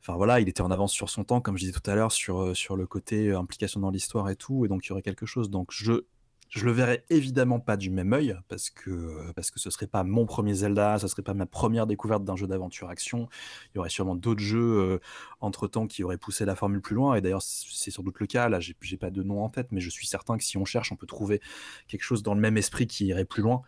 [0.00, 1.94] Euh, enfin voilà, il était en avance sur son temps, comme je disais tout à
[1.94, 4.92] l'heure, sur, euh, sur le côté implication dans l'histoire et tout, et donc il y
[4.92, 5.50] aurait quelque chose.
[5.50, 6.04] Donc je,
[6.50, 10.02] je le verrais évidemment pas du même œil parce que parce que ce serait pas
[10.04, 13.28] mon premier Zelda, ce serait pas ma première découverte d'un jeu d'aventure action.
[13.68, 15.00] Il y aurait sûrement d'autres jeux
[15.40, 17.14] entre temps qui auraient poussé la formule plus loin.
[17.14, 18.48] Et d'ailleurs, c'est sans doute le cas.
[18.48, 20.90] Là, j'ai pas de nom en tête, mais je suis certain que si on cherche,
[20.92, 21.40] on peut trouver
[21.88, 23.62] quelque chose dans le même esprit qui irait plus loin.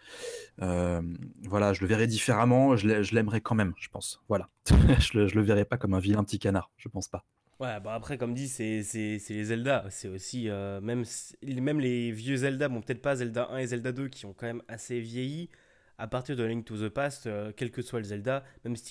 [0.58, 2.76] voilà, je le verrais différemment.
[2.76, 4.22] Je l'aimerais quand même, je pense.
[4.28, 6.70] Voilà, je, le, le verrais pas comme un vilain petit canard.
[6.76, 7.24] Je pense pas.
[7.62, 9.84] Ouais, bah après, comme dit, c'est les Zelda.
[9.88, 10.48] C'est aussi.
[10.48, 11.04] Euh, même,
[11.46, 14.46] même les vieux Zelda, bon, peut-être pas Zelda 1 et Zelda 2 qui ont quand
[14.46, 15.48] même assez vieilli.
[15.96, 18.82] À partir de Link to the Past, euh, quel que soit le Zelda, même si,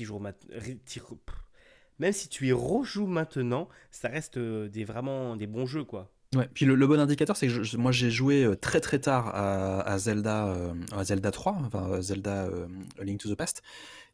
[2.29, 6.09] tu y rejoues maintenant, ça reste euh, des, vraiment des bons jeux, quoi.
[6.33, 10.55] Ouais, puis le, bon indicateur, c'est que moi j'ai joué très très tard à, Zelda,
[10.93, 12.47] à Zelda 3, enfin Zelda
[13.01, 13.61] Link to the Past,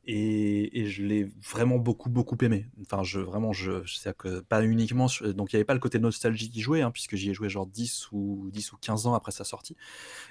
[0.07, 2.65] et, je l'ai vraiment beaucoup beaucoup aimé.
[2.81, 5.99] Enfin, je vraiment, je, sais que pas uniquement, donc il n'y avait pas le côté
[5.99, 9.13] nostalgie qui jouait, hein, puisque j'y ai joué genre 10 ou 10 ou 15 ans
[9.13, 9.75] après sa sortie,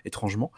[0.05, 0.51] étrangement.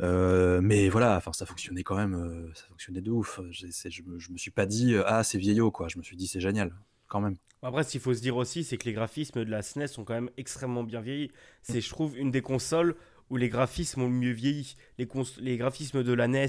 [0.00, 3.40] Euh, mais voilà, enfin ça fonctionnait quand même, euh, ça fonctionnait de ouf.
[3.50, 6.16] Je, je, me, je me suis pas dit ah c'est vieillot quoi, je me suis
[6.16, 6.72] dit c'est génial
[7.08, 7.36] quand même.
[7.62, 9.86] Après, ce qu'il faut se dire aussi, c'est que les graphismes de la SNES e
[9.88, 11.32] sont quand même extrêmement bien vieillis.
[11.62, 12.94] C'est, je trouve, une des consoles
[13.30, 14.76] où les graphismes ont mieux vieilli.
[14.96, 15.08] Les,
[15.40, 16.46] les graphismes de la NES,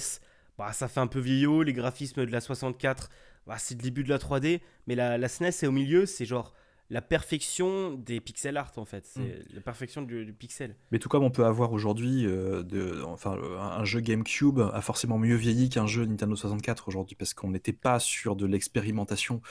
[0.59, 1.63] bah, ça fait un peu vieillot.
[1.63, 3.09] Les graphismes de la 64,
[3.47, 4.59] bah, c'est le début de la 3D.
[4.87, 6.53] Mais la, la SNES est au milieu, c'est genre
[6.91, 9.55] la perfection des pixel art en fait, c'est mm.
[9.55, 10.75] la perfection du, pixel.
[10.91, 12.63] Mais tout comme on peut avoir aujourd'hui, euh,
[13.05, 17.51] enfin un jeu GameCube a forcément mieux vieilli qu'un jeu Nintendo 64 aujourd'hui parce qu'on
[17.51, 19.41] n'était pas sur de l'expérimentation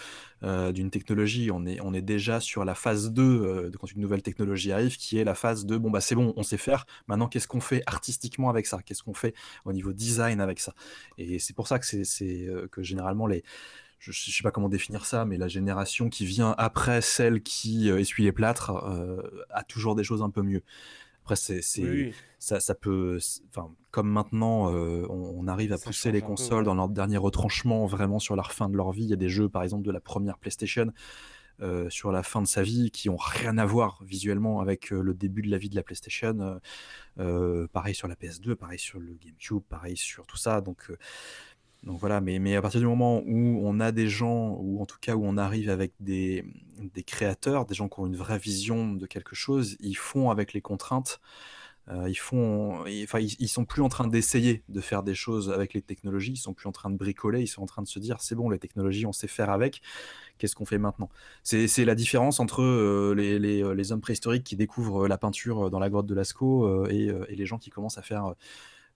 [0.42, 3.90] euh, d'une technologie, on est on est déjà sur la phase 2 euh, de quand
[3.92, 6.57] une nouvelle technologie arrive, qui est la phase de bon bah c'est bon, on sait
[6.57, 6.87] faire.
[7.07, 8.81] Maintenant qu'est-ce qu'on fait artistiquement avec ça?
[8.85, 10.74] Qu'est-ce qu'on fait au niveau design avec ça?
[11.18, 13.44] Et c'est pour ça que c'est que généralement les
[13.99, 17.91] je, ne sais pas comment définir ça, mais la génération qui vient après celle qui
[17.91, 20.63] euh, essuie les plâtres euh, a toujours des choses un peu mieux.
[21.23, 21.61] Après, c'est,
[22.39, 23.19] ça, ça, peut,
[23.51, 28.19] enfin, comme maintenant, euh, on, arrive à pousser les consoles dans leur dernier retranchement, vraiment
[28.19, 29.03] sur la fin de leur vie.
[29.03, 30.91] Il y a des jeux, par exemple, de la première PlayStation.
[31.91, 35.43] sur la fin de sa vie, qui ont rien à voir visuellement avec le début
[35.43, 36.59] de la vie de la PlayStation.
[37.75, 40.63] pareil sur la PS2, pareil sur le GameCube, pareil sur tout ça.
[40.63, 40.91] Donc
[41.85, 44.99] donc voilà, mais, à partir du moment où on a des gens, ou en tout
[45.01, 46.45] cas où on arrive avec des,
[47.07, 50.61] créateurs, des gens qui ont une vraie vision de quelque chose, ils font avec les
[50.61, 51.21] contraintes,
[51.88, 55.73] euh, ils font, enfin, ils, sont plus en train d'essayer de faire des choses avec
[55.73, 57.99] les technologies, ils sont plus en train de bricoler, ils sont en train de se
[57.99, 59.81] dire c'est bon, les technologies, on sait faire avec,
[60.37, 61.09] qu'est-ce qu'on fait maintenant?
[61.45, 65.88] C'est la différence entre euh, euh, les, hommes préhistoriques qui découvrent la peinture dans la
[65.88, 68.35] grotte de Lascaux et, les gens qui commencent à faire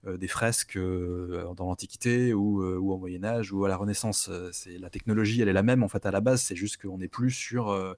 [0.05, 4.29] des fresques euh, dans l'Antiquité ou, euh, ou, au Moyen Âge ou à la Renaissance.
[4.51, 6.41] C'est la technologie, elle est la même en fait à la base.
[6.41, 7.95] C'est juste qu'on n'est plus sur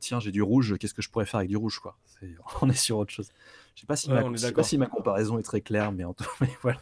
[0.00, 1.98] tiens j'ai du rouge, qu'est-ce que je pourrais faire avec du rouge quoi?
[2.62, 3.30] on est sur autre chose.
[3.74, 6.14] Je sais pas si, ma, sais pas si ma comparaison est très claire, mais en
[6.14, 6.80] tout mais voilà.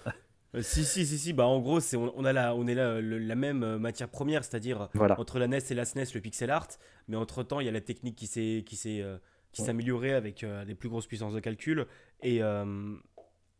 [0.60, 3.34] si, si, si, si, bah en gros, c'est, on, a la, on est là, la
[3.34, 6.68] même matière première, c'est-à-dire entre la NES et la SNES, le pixel art,
[7.08, 9.04] mais entre temps, il y a la technique qui s'est, qui s'est,
[9.50, 11.86] qui s'est améliorée avec des plus grosses puissances de calcul,
[12.22, 12.40] et,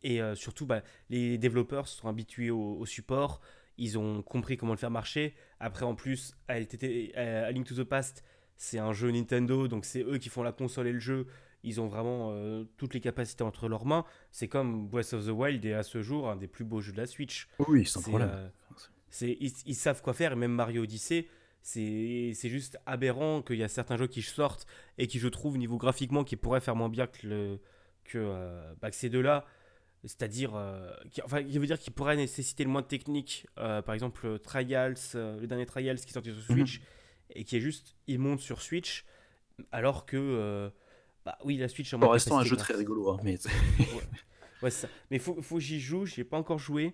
[0.03, 3.41] et euh, surtout, bah, les développeurs se sont habitués au, support,
[3.77, 5.33] ils ont compris comment le faire marcher.
[5.59, 8.23] Après, en plus, à, LTT, à Link to the Past,
[8.55, 11.27] c'est un jeu Nintendo, donc c'est eux qui font la console et le jeu.
[11.63, 14.05] Ils ont vraiment euh, toutes les capacités entre leurs mains.
[14.31, 16.91] C'est comme Breath of the Wild et à ce jour un des plus beaux jeux
[16.91, 17.47] de la Switch.
[17.67, 18.29] Oui, sans problème.
[18.31, 18.49] Euh,
[19.21, 21.27] Ils, ils, savent quoi faire, et même Mario Odyssey,
[21.61, 25.77] c'est juste aberrant qu'il y a certains jeux qui sortent et qui, je trouve, niveau
[25.77, 27.59] graphiquement, qui pourraient faire moins bien que, le,
[28.03, 29.45] que, euh, bah, ces deux-là.
[30.05, 30.91] C'est-à-dire, euh,
[31.23, 33.47] enfin, il veut dire qu'ils pourraient nécessiter le moins de technique.
[33.57, 36.65] Euh, par exemple, Trials, le dernier Trials qui est sorti sur mhm.
[36.65, 36.81] Switch,
[37.29, 39.05] et qui est juste immonde sur Switch,
[39.71, 40.71] alors que,
[41.25, 41.95] bah oui, la Switch.
[41.95, 43.39] Pour l'instant, un jeu très rigolo, hein, mais.
[44.61, 44.89] ouais, ça.
[45.09, 46.93] Mais faut, faut que j'y joue, j'y ai pas encore joué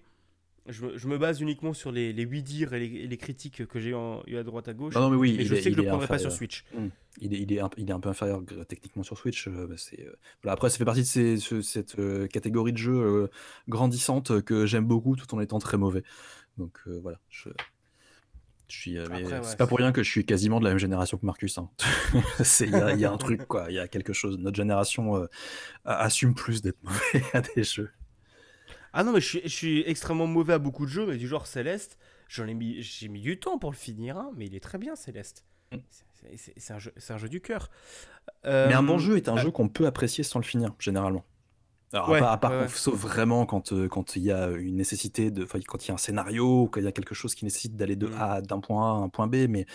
[0.70, 3.92] je, me base uniquement sur les, les oui dire et les, critiques que j'ai
[4.28, 4.94] eu à droite à gauche.
[4.96, 6.64] Non, mais oui, je sais que je ne le prendrai pas sur Switch.
[6.74, 6.88] Hmm.
[7.22, 9.48] Il, est, il, est un, il est un peu inférieur techniquement sur Switch.
[9.48, 13.30] Euh, bah, euh, voilà, après, ça fait partie de ces, cette euh, catégorie de jeux
[13.68, 16.04] grandissante que j'aime beaucoup tout en étant très mauvais.
[16.58, 17.50] Donc voilà, je,
[18.68, 21.58] c'est pas pour rien que je suis quasiment de la même génération que Marcus.
[21.58, 21.70] Hein.
[22.60, 23.66] Il y, y, a un truc, quoi.
[23.70, 24.38] Il y a quelque chose.
[24.38, 25.28] Notre génération
[25.86, 27.90] assume plus d'être mauvais à des jeux.
[28.94, 31.98] Ah non, mais je suis, extrêmement mauvais à beaucoup de jeux, mais du genre Céleste,
[32.28, 34.78] j'en ai mis, j'ai mis du temps pour le finir, hein, mais il est très
[34.78, 35.46] bien Céleste.
[35.72, 35.78] Mm.
[36.58, 37.70] C'est un, jeu, un jeu du cœur.
[38.44, 40.74] mais un bon euh, jeu est un ah jeu qu'on peut apprécier sans le finir,
[40.80, 41.24] généralement.
[41.92, 45.86] Alors, à part, sauf vraiment quand euh, quand il y a une nécessité de, quand
[45.86, 48.08] il y a un scénario, quand il y a quelque chose qui nécessite d'aller de
[48.08, 48.42] mm.
[48.44, 49.66] d'un point A à un point B, mais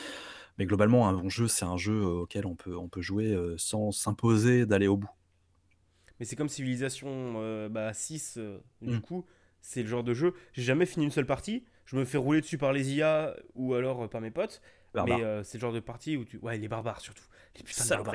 [0.59, 3.57] mais globalement, un bon jeu, c'est un jeu auquel on peut on peut jouer euh,
[3.59, 5.11] sans s'imposer d'aller au bout.
[6.19, 7.93] Mais c'est comme Civilisation 6, euh, bah,
[8.37, 9.01] euh, du mm.
[9.01, 9.27] coup,
[9.61, 10.35] c'est le genre de jeu.
[10.53, 11.65] J'ai jamais fini une seule partie.
[11.87, 14.63] Je me fais rouler dessus par les IA ou alors euh, par mes potes.
[14.95, 16.39] Mais c'est le genre de partie où tu.
[16.39, 17.25] Ouais, les barbares surtout.
[17.57, 18.15] Les putains de barbares.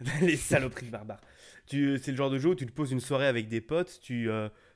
[0.22, 1.20] les saloperies de barbares.
[1.66, 1.98] Tu...
[2.02, 4.00] C'est le genre de jeu où tu te poses une soirée avec des potes.
[4.00, 4.30] Tu,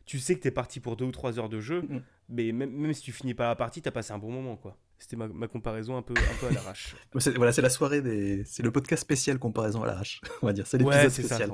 [0.05, 1.83] tu sais que tu es parti pour deux ou trois heures de jeu.
[1.83, 2.03] Mm.
[2.29, 4.57] Mais même, même si tu finis pas la partie, tu as passé un bon moment,
[4.57, 4.77] quoi.
[5.05, 6.97] C'était ma, comparaison un peu, un peu à l'arrache.
[7.37, 8.43] voilà, c'est la soirée des.
[8.47, 10.23] C'est le podcast spécial comparaison à l'arrache.
[10.43, 11.51] On va dire, c'est l'épisode spécial.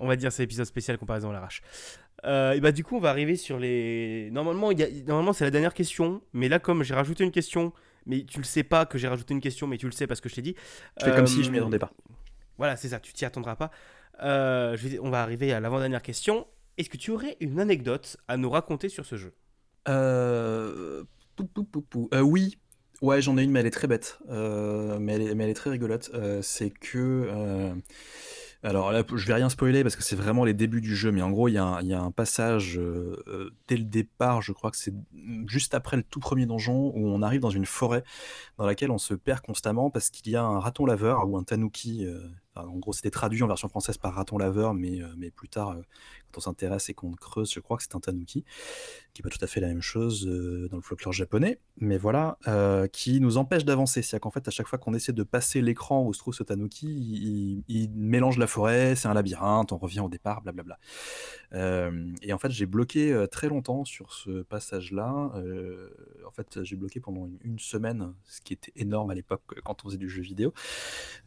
[0.00, 1.62] On, va dire, c'est l'épisode spécial comparaison à l'arrache.
[2.24, 4.30] Euh, et bah, du coup, on va arriver sur les.
[4.32, 4.88] Normalement, y a...
[5.06, 6.22] Normalement c'est la dernière question.
[6.32, 7.72] Mais là, comme j'ai rajouté une question,
[8.04, 10.20] mais tu le sais pas que j'ai rajouté une question, mais tu le sais parce
[10.20, 10.56] que je t'ai dit.
[10.98, 11.92] Je fais comme si je m'y attendais pas.
[12.56, 13.70] Voilà, c'est ça, tu t'y attendras pas.
[14.24, 14.98] Euh, je vais...
[14.98, 16.48] On va arriver à l'avant-dernière question.
[16.78, 19.34] Est-ce que tu aurais une anecdote à nous raconter sur ce jeu?
[19.86, 21.04] Euh...
[22.12, 22.58] euh oui,
[23.00, 24.18] Ouais, j'en ai une, mais elle est très bête.
[24.28, 26.10] Euh, mais, elle est, très rigolote.
[26.14, 27.28] Euh, c'est que.
[27.30, 27.74] Euh,
[28.64, 31.22] alors là, je vais rien spoiler parce que c'est vraiment les débuts du jeu, mais
[31.22, 32.80] en gros, il y y a un passage
[33.68, 34.92] dès le départ, je crois que c'est
[35.46, 38.02] juste après le tout premier donjon, où on arrive dans une forêt
[38.56, 41.44] dans laquelle on se perd constamment parce qu'il y a un raton laveur ou un
[41.44, 42.04] tanuki.
[42.66, 45.76] En gros, c'était traduit en version française par raton laveur, mais, mais plus tard,
[46.30, 48.44] quand on s'intéresse et qu'on creuse, je crois que c'est un tanuki,
[49.14, 51.98] qui n'est pas tout à fait la même chose euh, dans le folklore japonais, mais
[51.98, 54.02] voilà, euh, qui nous empêche d'avancer.
[54.02, 56.42] C'est-à-dire qu'en fait, à chaque fois qu'on essaie de passer l'écran où se trouve ce
[56.42, 60.78] tanuki, il, mélange la forêt, c'est un labyrinthe, on revient au départ, blablabla.
[61.54, 65.32] Euh, et en fait, j'ai bloqué très longtemps sur ce passage-là.
[66.26, 69.88] en fait, j'ai bloqué pendant une, semaine, ce qui était énorme à l'époque quand on
[69.88, 70.52] faisait du jeu vidéo,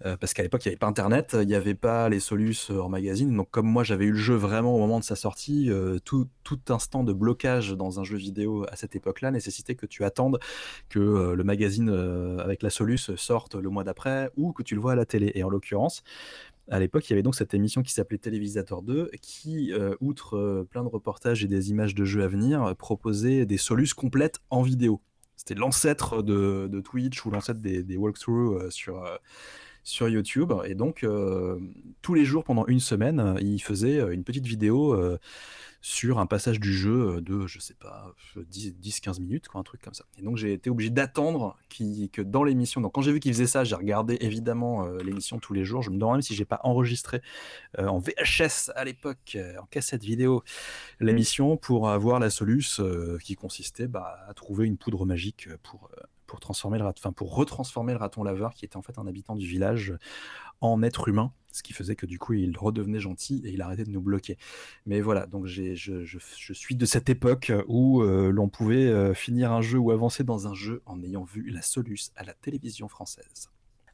[0.01, 2.89] parce qu'à l'époque, il n'y avait pas Internet, il n'y avait pas les solutions en
[2.89, 5.99] magazine, donc comme moi, j'avais eu le jeu vraiment au moment de sa sortie, euh,
[5.99, 6.27] tout,
[6.69, 10.39] instant de blocage dans un jeu vidéo à cette époque-là nécessitait que tu attendes
[10.89, 14.75] que euh, le magazine euh, avec la Solus sorte le mois d'après ou que tu
[14.75, 15.31] le vois à la télé.
[15.35, 16.03] Et en l'occurrence,
[16.69, 20.83] à l'époque, il y avait donc cette émission qui s'appelait Télévisateur 2, qui, outre plein
[20.83, 25.01] de reportages et des images de jeux à venir, proposait des solus complètes en vidéo.
[25.35, 29.03] C'était l'ancêtre de, de, Twitch ou l'ancêtre des, des walkthroughs sur,
[29.83, 30.53] sur YouTube.
[30.65, 31.59] Et donc, euh,
[32.01, 34.97] tous les jours, pendant une semaine, euh, il faisait euh, une petite vidéo
[35.83, 39.95] sur un passage du jeu de, je sais pas, 10-15 minutes, quoi, un truc comme
[39.95, 40.05] ça.
[40.19, 41.57] Et donc, j'ai été obligé d'attendre
[42.13, 45.53] que dans l'émission, donc quand j'ai vu qu'il faisait ça, j'ai regardé évidemment l'émission tous
[45.53, 45.81] les jours.
[45.81, 47.21] Je me demande même si j'ai pas enregistré
[47.79, 50.43] en VHS à l'époque, en cassette vidéo,
[50.99, 52.79] l'émission pour avoir la soluce
[53.23, 55.89] qui consistait bah, à trouver une poudre magique pour
[56.31, 59.35] pour transformer le enfin pour retransformer le raton laveur qui était en fait un habitant
[59.35, 59.93] du village
[60.61, 63.83] en être humain, ce qui faisait que du coup il redevenait gentil et il arrêtait
[63.83, 64.37] de nous bloquer.
[64.85, 69.51] Mais voilà, donc je, je, suis de cette époque où euh, l'on pouvait euh, finir
[69.51, 72.87] un jeu ou avancer dans un jeu en ayant vu la Solus à la télévision
[72.87, 73.49] française.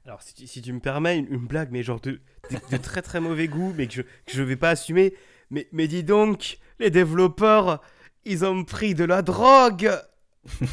[0.06, 2.22] Alors si tu, me permets une, blague, mais genre de,
[2.52, 5.16] de, très très mauvais goût, mais que je, que je vais pas assumer.
[5.50, 7.82] Mais, mais dis donc, les développeurs,
[8.26, 9.92] ils ont pris de la drogue.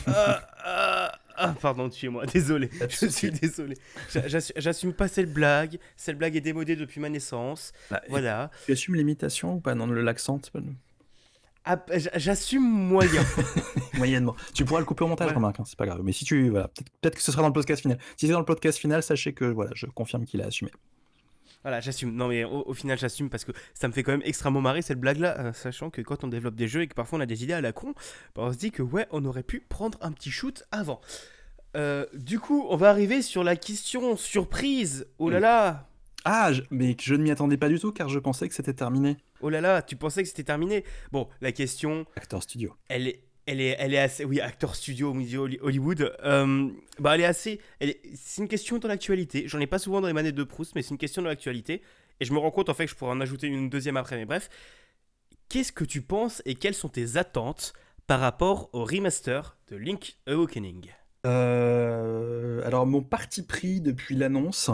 [0.09, 0.13] euh,
[0.67, 2.71] euh ah, pardon, tuez-moi, désolé.
[2.89, 3.77] Je suis désolé.
[4.57, 5.79] J'assume pas cette blague.
[5.97, 7.73] Cette blague est démodée depuis ma naissance.
[7.91, 8.51] Bah, voilà.
[8.67, 10.41] Tu assumes l'imitation ou pas Non, l'accent
[11.67, 11.83] ah,
[12.17, 13.23] J'assume moyen.
[13.95, 14.37] Moyennement.
[14.53, 16.01] Tu pourras le couper au montage, remarque, hein, c'est pas grave.
[16.05, 16.51] Mais si tu.
[16.51, 16.69] Voilà,
[17.01, 17.99] peut-être que ce sera dans le podcast final.
[18.17, 20.71] Si c'est dans le podcast final, sachez que voilà, je confirme qu'il a assumé.
[21.65, 22.15] Voilà, j'assume.
[22.15, 25.01] Non, mais au, final, j'assume parce que ça me fait quand même extrêmement marrer cette
[25.01, 27.43] blague-là, euh, sachant que quand on développe des jeux et que parfois on a des
[27.43, 27.95] idées à la con,
[28.35, 31.01] bah, on se dit que ouais, on aurait pu prendre un petit shoot avant.
[31.75, 35.07] Euh, du coup, on va arriver sur la question surprise.
[35.19, 35.89] Oh là là
[36.27, 39.17] Ah, mais je ne m'y attendais pas du tout car je pensais que c'était terminé.
[39.41, 42.05] Oh là là, tu pensais que c'était terminé Bon, la question.
[42.15, 42.75] Acteur studio.
[42.89, 46.17] Elle est, elle est, elle est assez, oui, acteur studio Hollywood.
[46.25, 47.61] Euh, bah, elle est assez,
[48.15, 49.49] c'est une question dans l'actualité.
[49.49, 51.83] J'en ai pas souvent dans les manettes de Proust, mais c'est une question dans l'actualité.
[52.21, 54.17] Et je me rends compte en fait que je pourrais en ajouter une deuxième après.
[54.17, 54.49] Mais bref,
[55.49, 57.75] qu'est-ce que tu penses et quelles sont tes attentes
[58.07, 60.87] par rapport au remaster de Link Awakening?
[61.27, 64.71] Euh, alors mon parti pris depuis l'annonce,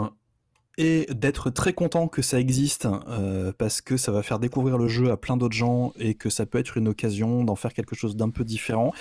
[0.77, 4.87] et d'être très content que ça existe euh, parce que ça va faire découvrir le
[4.87, 7.95] jeu à plein d'autres gens et que ça peut être une occasion d'en faire quelque
[7.95, 8.93] chose d'un peu différent,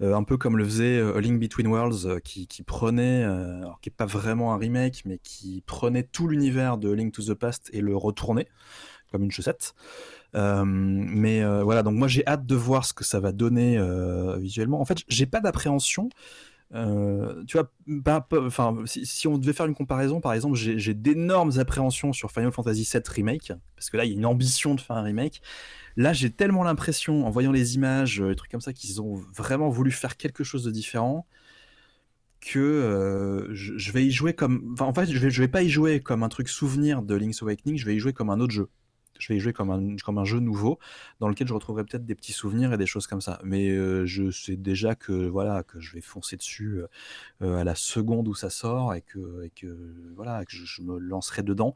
[0.00, 3.26] euh, un peu comme le faisait A Link Between Worlds qui, prenait,
[3.82, 7.34] qui est pas vraiment un remake, mais qui prenait tout l'univers de Link to the
[7.34, 8.48] Past et le retournait
[9.10, 9.74] comme une chaussette.
[10.34, 13.80] mais voilà, donc moi j'ai hâte de voir ce que ça va donner
[14.38, 14.80] visuellement.
[14.80, 16.10] En fait, j'ai pas d'appréhension
[16.74, 17.70] euh, tu vois,
[18.86, 23.02] si, on devait faire une comparaison, par exemple, j'ai d'énormes appréhensions sur Final Fantasy VII
[23.08, 25.40] Remake, parce que là, il y a une ambition de faire un remake.
[25.96, 29.14] Là, j'ai tellement l'impression, en voyant les images, euh, les trucs comme ça, qu'ils ont
[29.14, 31.26] vraiment voulu faire quelque chose de différent,
[32.40, 34.76] que euh, je, vais y jouer comme.
[34.78, 37.42] en fait, je vais, je vais pas y jouer comme un truc souvenir de Link's
[37.42, 38.68] Awakening, je vais y jouer comme un autre jeu
[39.18, 40.78] je vais y jouer comme un, comme un jeu nouveau
[41.20, 43.40] dans lequel je retrouverai peut-être des petits souvenirs et des choses comme ça.
[43.44, 46.82] Mais euh, je sais déjà que voilà que je vais foncer dessus
[47.42, 49.50] euh, à la seconde où ça sort et que,
[50.16, 51.74] voilà que je, me lancerai dedans.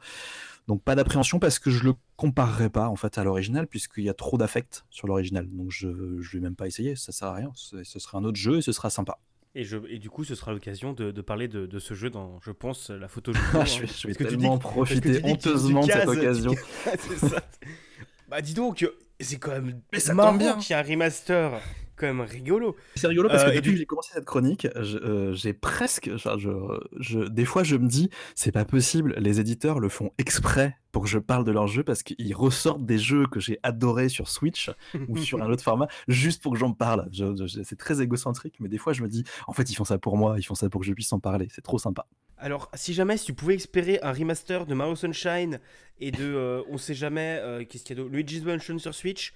[0.68, 4.08] Donc pas d'appréhension parce que je le comparerai pas en fait à l'original puisqu'il y
[4.08, 5.48] a trop d'affect sur l'original.
[5.50, 7.50] Donc je ne vais même pas essayer, ça sert à rien.
[7.54, 9.18] Ce sera un autre jeu et ce sera sympa.
[9.54, 12.08] Et, je, et du coup, ce sera l'occasion de, de, parler de, de, ce jeu
[12.08, 13.32] dans, je pense, la photo.
[13.64, 16.54] je vais, je vais tellement profiter honteusement de cette occasion.
[16.98, 17.42] c'est ça.
[18.28, 18.88] bah dis donc,
[19.20, 21.60] c'est quand même Mais ça marrant qu'il y a un remaster
[22.02, 22.76] quand même rigolo.
[22.96, 26.10] C'est rigolo parce que euh, depuis que j'ai commencé cette chronique, euh, j'ai presque.
[26.16, 30.76] je, je, des fois, je me dis, c'est pas possible, les éditeurs le font exprès
[30.90, 34.08] pour que je parle de leur jeu parce qu'ils ressortent des jeux que j'ai adorés
[34.08, 34.70] sur Switch
[35.08, 37.08] ou sur un autre format juste pour que j'en parle.
[37.48, 40.16] c'est très égocentrique, mais des fois, je me dis, en fait, ils font ça pour
[40.16, 41.46] moi, ils font ça pour que je puisse en parler.
[41.52, 42.06] C'est trop sympa.
[42.36, 45.60] Alors, si jamais, si tu pouvais espérer un remaster de Mario Sunshine
[46.00, 49.32] et de, euh, on sait jamais, qu'est-ce qu'il y a d'autre, Luigi's Mansion sur Switch,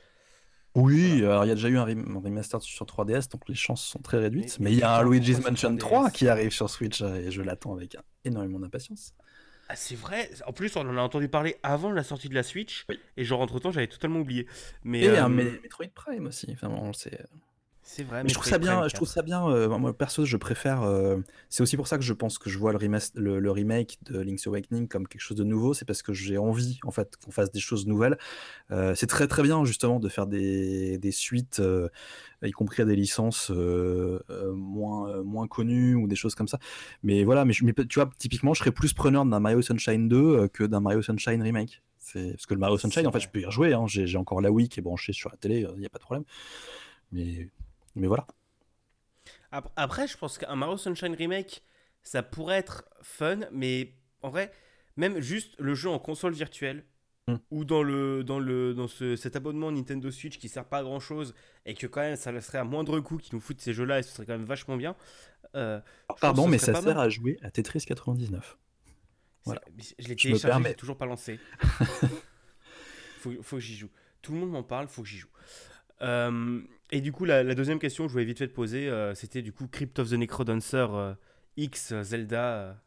[0.77, 4.01] oui, alors il y a déjà eu un, remaster sur 3DS, donc les chances sont
[4.01, 4.59] très réduites.
[4.61, 7.41] Mais, il y a un Luigi's Mansion 3 qui arrive sur Switch euh, et je
[7.41, 9.15] l'attends avec énormément d'impatience.
[9.71, 10.31] Ah, c'est vrai.
[10.47, 12.87] En plus, on en a entendu parler avant la sortie de la Switch.
[13.17, 14.47] Et genre, entre-temps, j'avais totalement oublié.
[14.85, 16.49] Mais, et un euh, Metroid Prime aussi.
[16.53, 17.19] Enfin, on le sait.
[17.89, 18.25] C'est vrai.
[18.25, 18.89] Mais je trouve ça bien.
[18.89, 19.49] Je trouve ça bien.
[19.49, 20.83] Euh, moi, perso, je préfère.
[20.83, 21.19] Euh,
[21.49, 24.45] c'est aussi pour ça que je pense que je vois le, le, remake de Link's
[24.49, 25.73] Awakening comme quelque chose de nouveau.
[25.73, 28.19] C'est parce que j'ai envie, en fait, qu'on fasse des choses nouvelles.
[28.73, 31.63] Euh, c'est très très bien justement de faire des, des suites,
[32.43, 33.51] y compris à des licences
[34.53, 36.59] moins moins connues ou des choses comme ça.
[37.05, 37.45] Mais voilà.
[37.45, 41.03] Mais, tu vois, typiquement, je serais plus preneur d'un Mario Sunshine 2 que d'un Mario
[41.03, 41.83] Sunshine remake.
[42.13, 43.75] Parce que le Mario Sunshine, en fait, je peux y rejouer.
[43.75, 43.85] Hein.
[43.87, 46.05] J'ai encore la Wii qui est branchée sur la télé, il n'y a pas de
[46.05, 46.25] problème.
[47.13, 47.49] Mais
[47.97, 48.27] mais voilà.
[49.51, 51.63] Après, je pense qu'un Mario Sunshine Remake,
[52.03, 54.53] ça pourrait être fun, mais en vrai,
[54.97, 56.85] même juste le jeu en console virtuelle,
[57.27, 57.37] hmm.
[57.51, 60.83] ou dans, le, dans, le, dans ce, cet abonnement Nintendo Switch qui sert pas à
[60.83, 63.73] grand chose, et que quand même ça serait à moindre coût qui nous foutent ces
[63.73, 64.95] jeux-là, et ce serait quand même vachement bien.
[65.55, 65.81] Euh,
[66.21, 68.59] pardon, mais ça sert à jouer à Tetris 99.
[69.45, 69.61] Voilà.
[69.99, 71.39] Je l'ai téléchargé, je toujours pas lancé.
[73.21, 73.91] faut, faut que j'y joue.
[74.23, 75.29] Tout le monde m'en parle, faut que j'y joue.
[76.03, 76.61] Euh,
[76.93, 79.43] et du coup, la, deuxième question que je voulais vite fait te poser, euh, c'était
[79.43, 81.15] du coup Crypt of the Necrodancer euh,
[81.57, 82.81] X Zelda.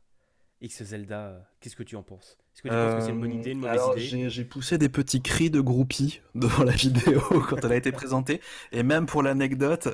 [0.62, 2.38] X Zelda, qu'est-ce que tu en penses?
[2.54, 4.30] Est-ce que tu penses que c'est une bonne idée, une mauvaise idée?
[4.30, 8.42] J'ai poussé des petits cris de groupie devant la vidéo quand elle a été présentée.
[8.74, 9.88] Et même pour l'anecdote,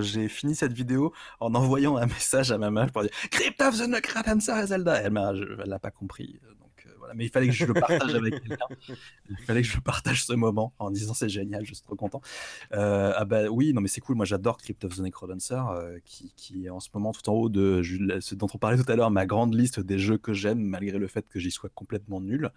[0.00, 3.78] j'ai fini cette vidéo en envoyant un message à ma mère pour dire Crypt of
[3.78, 5.02] the Necrodancer Zelda.
[5.02, 6.40] Elle n'a pas compris.
[7.14, 8.66] Mais il fallait que je le partage avec quelqu'un.
[9.30, 12.20] Il fallait que je partage ce moment en disant c'est génial, je suis trop content.
[12.72, 14.16] Euh, ah bah oui, non mais c'est cool.
[14.16, 17.34] Moi j'adore Crypt of the Necrodancer, euh, qui, qui, est en ce moment tout en
[17.34, 17.82] haut de
[18.20, 20.98] ce dont on parlait tout à l'heure, ma grande liste des jeux que j'aime, malgré
[20.98, 22.50] le fait que j'y sois complètement nul.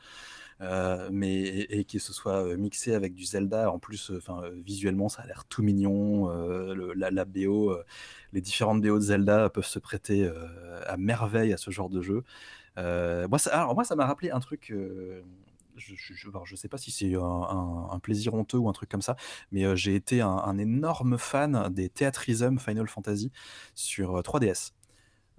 [0.62, 3.72] Euh, mais et, qu'il se soit mixé avec du Zelda.
[3.72, 6.28] En plus, enfin visuellement, ça a l'air tout mignon.
[6.96, 7.78] la, la, BO,
[8.34, 10.30] les différentes BO de Zelda peuvent se prêter
[10.86, 12.24] à merveille à ce genre de jeu.
[12.80, 14.72] Euh, moi, ça, alors moi, ça m'a rappelé un truc.
[14.72, 15.22] Euh,
[15.76, 19.16] je, je, sais pas si c'est un, plaisir honteux ou un truc comme ça,
[19.52, 23.32] mais euh, j'ai été un, énorme fan des Theatrism Final Fantasy
[23.76, 24.74] sur 3DS.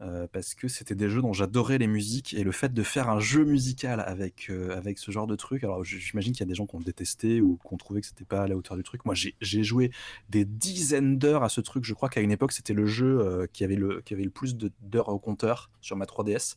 [0.00, 3.10] euh, parce que c'était des jeux dont j'adorais les musiques et le fait de faire
[3.10, 5.62] un jeu musical avec, avec ce genre de truc.
[5.62, 8.06] Alors j'imagine qu'il y a des gens qui ont détesté ou qui ont trouvé que
[8.06, 9.04] c'était pas à la hauteur du truc.
[9.04, 9.90] Moi j'ai joué
[10.30, 11.84] des dizaines d'heures à ce truc.
[11.84, 14.56] Je crois qu'à une époque c'était le jeu qui, avait le, qui avait le plus
[14.56, 16.56] d'heures au compteur sur ma 3DS.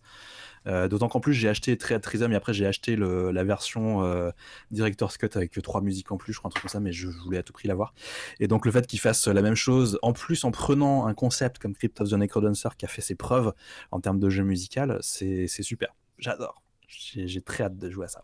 [0.67, 4.31] Euh, d'autant qu'en plus, j'ai acheté Triatrism et après, j'ai acheté la version euh,
[4.71, 7.07] Director's Cut avec trois musiques en plus, je crois, un truc comme ça, mais je
[7.07, 7.93] voulais à tout prix l'avoir.
[8.39, 11.59] Et donc, le fait qu'il fasse la même chose, en plus, en prenant un concept
[11.59, 13.53] comme Crypt of the Necrodancer qui a fait ses preuves
[13.91, 15.95] en termes de jeu musical, c'est super.
[16.17, 16.61] J'adore.
[16.87, 18.23] J'ai très hâte de jouer à ça.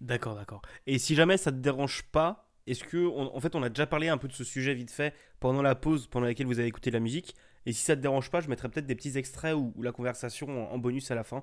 [0.00, 0.62] D'accord, d'accord.
[0.86, 4.08] Et si jamais ça te dérange pas, est-ce que, en fait, on a déjà parlé
[4.08, 6.90] un peu de ce sujet vite fait pendant la pause pendant laquelle vous avez écouté
[6.90, 7.34] la musique.
[7.66, 10.72] Et si ça te dérange pas, je mettrai peut-être des petits extraits ou, la conversation
[10.72, 11.42] en, bonus à la fin.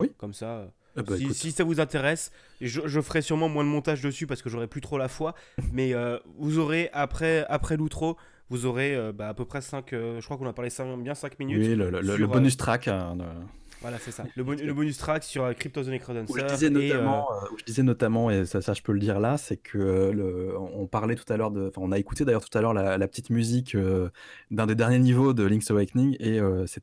[0.00, 0.12] Oui.
[0.18, 0.46] Comme ça.
[0.46, 0.66] Euh,
[0.96, 4.50] eh ben, si, ça vous intéresse, je, ferai sûrement moins de montage dessus parce que
[4.50, 5.34] j'aurai plus trop la foi.
[5.72, 8.16] mais euh, vous aurez, après, après l'outro,
[8.48, 11.14] vous aurez euh, bah, à peu près 5, je crois qu'on a parlé 5, bien
[11.14, 11.58] 5 minutes.
[11.58, 12.88] Oui, le, bonus track.
[12.88, 13.16] Hein,
[13.80, 14.24] voilà, c'est ça.
[14.36, 15.88] Le, bonus track sur euh, Crypto the
[16.28, 18.92] Où je disais notamment, et, euh, euh, je disais notamment et ça, ça, je peux
[18.92, 21.98] le dire là, c'est que le, on parlait tout à l'heure de, enfin, on a
[21.98, 23.76] écouté d'ailleurs tout à l'heure la, petite musique
[24.50, 26.38] d'un des derniers niveaux de Link's Awakening et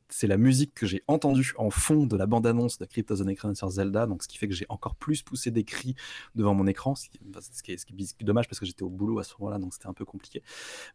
[0.08, 3.70] c'est la musique que j'ai entendue en fond de la bande-annonce de Crypto the sur
[3.70, 5.94] Zelda, donc ce qui fait que j'ai encore plus poussé des cris
[6.34, 8.82] devant mon écran, ce qui, ce qui, est, ce qui est, dommage parce que j'étais
[8.82, 10.42] au boulot à ce moment-là, donc c'était un peu compliqué.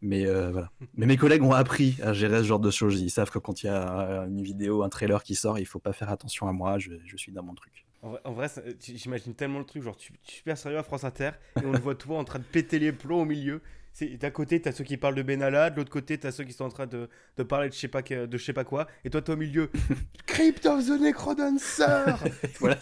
[0.01, 0.69] Mais voilà.
[0.95, 3.01] Mais mes collègues ont appris à gérer ce genre de choses.
[3.01, 5.79] Ils savent que quand il y a une vidéo, un trailer qui sort, il faut
[5.79, 7.85] pas faire attention à moi, je, suis dans mon truc.
[8.01, 8.47] En vrai,
[8.79, 11.31] j'imagine tellement le truc, genre tu, tu super sérieux à France Inter
[11.61, 13.61] et on le voit toi en train de péter les plombs au milieu.
[14.01, 16.65] D'un côté, t'as ceux qui parlent de Benalla, de l'autre côté, t'as ceux qui sont
[16.65, 19.11] en train de, de parler de je sais pas, de je sais pas quoi, et
[19.11, 19.69] toi, t'es au milieu.
[20.25, 21.85] Crypt of the Necrodancer
[22.59, 22.77] Voilà,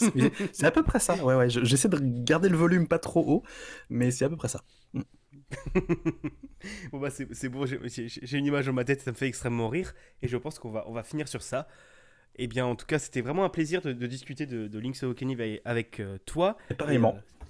[0.54, 1.22] c'est à peu près ça.
[1.22, 3.44] Ouais, ouais, j'essaie de garder le volume pas trop haut,
[3.90, 4.64] mais c'est à peu près ça.
[4.94, 5.02] Mm.
[6.94, 9.94] bon, bah, c'est bon, j'ai une image dans ma tête, ça me fait extrêmement rire,
[10.22, 11.68] et je pense qu'on va, on va finir sur ça.
[12.38, 16.00] Eh bien, en tout cas, c'était vraiment un plaisir de, discuter de, Link's Awakening avec
[16.00, 16.58] euh, toi.
[16.78, 17.16] pareillement.
[17.18, 17.46] Euh,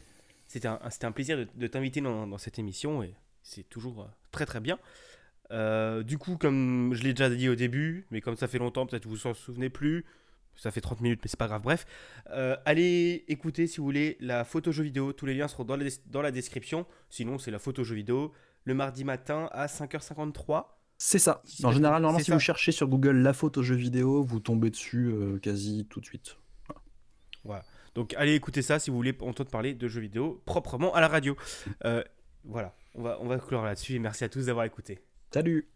[0.47, 4.59] c'était un, un, plaisir de, t'inviter dans, cette émission et c'est toujours euh, très très
[4.59, 4.77] bien.
[6.03, 9.05] du coup, comme je l'ai déjà dit au début, mais comme ça fait longtemps, peut-être
[9.05, 10.05] vous vous en souvenez plus,
[10.55, 11.86] ça fait 30 minutes, mais c'est pas grave, bref.
[12.65, 15.77] allez écouter si vous voulez la photo jeu vidéo, tous les liens seront dans,
[16.07, 16.86] dans la description.
[17.09, 18.34] Sinon, c'est la photo jeu vidéo
[18.65, 20.65] le mardi matin à 5h53.
[21.03, 21.41] C'est ça.
[21.63, 25.07] En général, normalement, si vous cherchez sur Google la photo jeu vidéo, vous tombez dessus
[25.07, 26.37] euh, quasi tout de suite.
[27.43, 27.63] Voilà.
[27.95, 31.07] Donc allez écouter ça si vous voulez entendre parler de jeux vidéo proprement à la
[31.07, 31.35] radio.
[31.85, 32.03] Euh,
[32.43, 34.99] voilà, on va, on va clore là-dessus et merci à tous d'avoir écouté.
[35.33, 35.67] Salut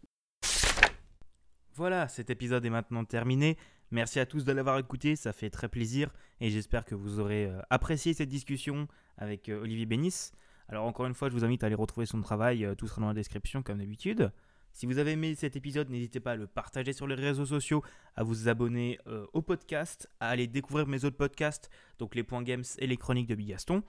[1.74, 3.56] Voilà, cet épisode est maintenant terminé.
[3.90, 7.46] Merci à tous de l'avoir écouté, ça fait très plaisir et j'espère que vous aurez
[7.46, 8.86] euh, apprécié cette discussion
[9.18, 10.30] avec Olivier Bénis.
[10.68, 13.08] Alors encore une fois, je vous invite à aller retrouver son travail, tout sera dans
[13.08, 14.30] la description comme d'habitude.
[14.76, 17.82] Si vous avez aimé cet épisode, n'hésitez pas à le partager sur les réseaux sociaux,
[18.14, 22.42] à vous abonner euh, au podcast, à aller découvrir mes autres podcasts, donc les points
[22.42, 23.82] games et les chroniques de Bigaston,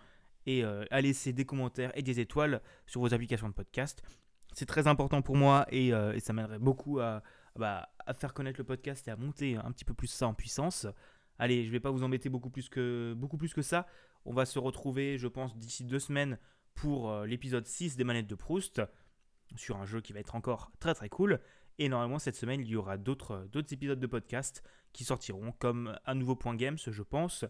[0.45, 4.01] et euh, à laisser des commentaires et des étoiles sur vos applications de podcast.
[4.53, 6.99] C'est très important pour moi et, euh, ça m'aiderait beaucoup
[7.57, 10.33] bah, à, faire connaître le podcast et à monter un petit peu plus ça en
[10.33, 10.87] puissance.
[11.37, 13.87] Allez, je ne vais pas vous embêter beaucoup plus, que, beaucoup plus que ça.
[14.23, 16.39] On va se retrouver, je pense, d'ici deux semaines
[16.75, 18.81] pour l'épisode 6 des manettes de Proust
[19.55, 21.39] sur un jeu qui va être encore très très cool.
[21.79, 26.15] Et normalement, cette semaine, il y aura d'autres épisodes de podcast qui sortiront, comme un
[26.15, 27.45] nouveau point games, je pense,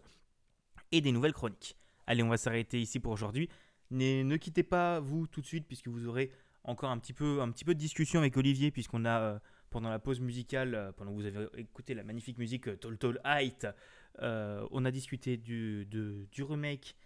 [0.92, 1.76] et des nouvelles chroniques.
[2.06, 3.48] Allez, on va s'arrêter ici pour aujourd'hui.
[3.90, 6.30] Ne, quittez pas, vous, tout de suite, puisque vous aurez
[6.64, 9.38] encore un petit peu, un petit peu de discussion avec Olivier, puisqu'on a, euh,
[9.70, 12.98] pendant la pause musicale, euh, pendant que vous avez écouté la magnifique musique euh, Tall
[12.98, 13.66] Tall Height,
[14.20, 16.96] on a discuté du, du remake,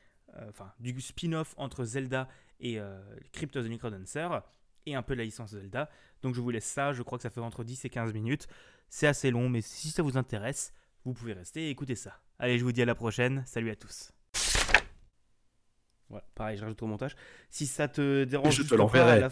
[0.48, 2.26] enfin, du spin-off entre Zelda
[2.58, 2.78] et
[3.32, 4.28] Crypto the Necrodancer
[4.86, 5.88] et un peu la licence Zelda.
[6.22, 8.46] Donc je vous laisse ça, je crois que ça fait entre 10 et 15 minutes.
[8.88, 10.72] C'est assez long, mais si ça vous intéresse,
[11.04, 12.20] vous pouvez rester et écouter ça.
[12.38, 14.12] Allez, je vous dis à la prochaine, salut à tous.
[16.12, 17.16] Voilà, pareil, je rajoute au montage.
[17.48, 19.28] Si ça te dérange, je te l'enverrai.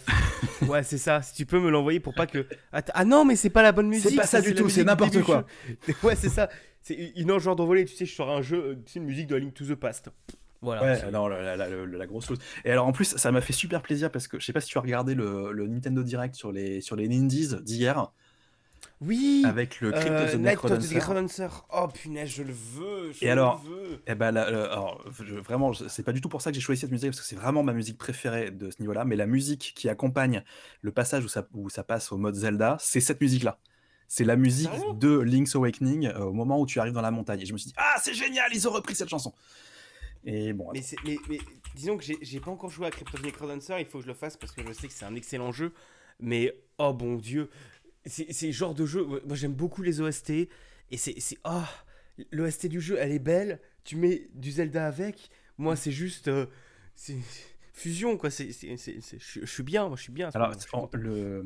[0.66, 1.20] ouais, c'est ça.
[1.20, 2.46] Si tu peux me l'envoyer pour pas que.
[2.72, 4.11] Ah non, mais c'est pas la bonne musique.
[4.11, 5.44] C'est pas ça, du tout, c'est n'importe quoi.
[6.03, 6.48] ouais, c'est ça.
[6.80, 7.84] C'est une genre d'envolée.
[7.84, 10.09] Tu sais, je sors un jeu, c'est une musique de Link to the Past.
[10.63, 10.83] Voilà.
[10.83, 12.39] Ouais, non, la, grosse chose.
[12.65, 14.69] Et alors en plus, ça m'a fait super plaisir parce que je sais pas si
[14.69, 18.11] tu as regardé le, Nintendo Direct sur les, sur les Nindies d'hier.
[19.01, 21.49] Oui Avec le Crypt of the Necrodancer.
[21.73, 23.13] Oh punaise, je le veux.
[23.23, 23.65] et alors,
[24.07, 25.03] eh ben, alors
[25.43, 27.37] vraiment, c'est pas du tout pour ça que j'ai choisi cette musique parce que c'est
[27.37, 29.07] vraiment ma musique préférée de ce niveau-là.
[29.07, 30.45] Mais la musique qui accompagne
[30.83, 33.59] le passage où ça, où ça passe au mode Zelda, c'est cette musique-là.
[34.07, 37.41] C'est la musique de Link's Awakening euh, au moment où tu arrives dans la montagne.
[37.41, 39.33] Et je me suis dit, ah, c'est génial, ils ont repris cette chanson.
[40.25, 40.71] Et bon.
[40.73, 40.83] Mais,
[41.29, 41.39] mais,
[41.75, 44.37] disons que j'ai pas encore joué à Crypto Necrodancer, il faut que je le fasse
[44.37, 45.73] parce que je sais que c'est un excellent jeu.
[46.18, 47.49] Mais oh bon Dieu,
[48.07, 49.05] c'est le genre de jeu.
[49.05, 50.31] Moi, j'aime beaucoup les OST.
[50.31, 51.16] Et c'est.
[51.45, 51.62] Oh,
[52.33, 53.61] l'OST du jeu, elle est belle.
[53.85, 55.31] Tu mets du Zelda avec.
[55.59, 56.29] Moi, c'est juste.
[56.29, 56.47] Euh,
[56.95, 57.16] c'est
[57.73, 58.31] fusion, quoi.
[58.31, 60.29] C'est, je suis bien, moi, je suis bien.
[60.35, 60.53] Alors,
[60.93, 61.45] le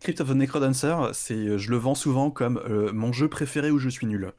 [0.00, 3.78] Crypt of the Necrodancer, c'est, je le vends souvent comme euh, mon jeu préféré où
[3.78, 4.32] je suis nul.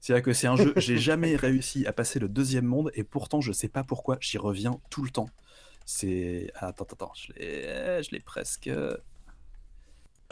[0.00, 3.40] C'est-à-dire que c'est un jeu, j'ai jamais réussi à passer le deuxième monde et pourtant
[3.40, 5.28] je sais pas pourquoi j'y reviens tout le temps.
[5.84, 6.50] C'est.
[6.54, 8.70] Attends, attends, attends, je l'ai presque.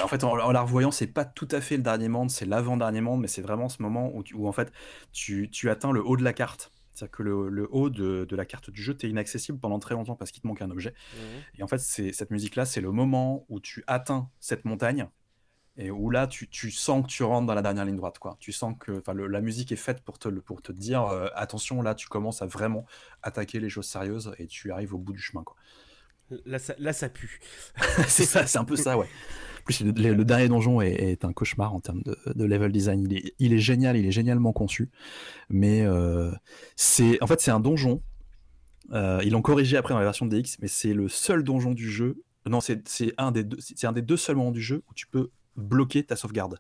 [0.03, 3.01] En fait, en, la revoyant, c'est pas tout à fait le dernier monde, c'est l'avant-dernier
[3.01, 4.73] monde, mais c'est vraiment ce moment où, où en fait
[5.13, 6.73] tu, tu, atteins le haut de la carte.
[6.95, 9.95] C'est-à-dire que le, le haut de, de, la carte du jeu, t'es inaccessible pendant très
[9.95, 10.91] longtemps parce qu'il te manque un objet.
[10.91, 11.19] Mmh.
[11.59, 15.09] Et en fait, cette musique-là, c'est le moment où tu atteins cette montagne
[15.79, 18.19] et où là, tu, tu, sens que tu rentres dans la dernière ligne droite.
[18.19, 18.37] Quoi.
[18.41, 21.95] Tu sens que la musique est faite pour te, pour te dire euh, attention, là,
[21.95, 22.85] tu commences à vraiment
[23.23, 25.45] attaquer les choses sérieuses et tu arrives au bout du chemin.
[25.45, 25.57] Quoi.
[26.45, 27.41] Là, ça, là, ça pue.
[28.09, 29.07] c'est ça, c'est un peu ça, ouais.
[29.07, 33.03] En plus, le, dernier donjon est, un cauchemar en termes de, de level design.
[33.03, 34.91] Il est, il est, génial, il est génialement conçu.
[35.49, 36.33] Mais euh,
[36.75, 38.03] c'est, en fait, c'est un donjon.
[38.93, 41.89] Euh, ils l'ont corrigé après dans la version DX, mais c'est le seul donjon du
[41.89, 42.23] jeu.
[42.47, 42.83] Non, c'est
[43.19, 46.17] un, des deux, un des deux seuls moments du jeu où tu peux bloquer ta
[46.17, 46.59] sauvegarde.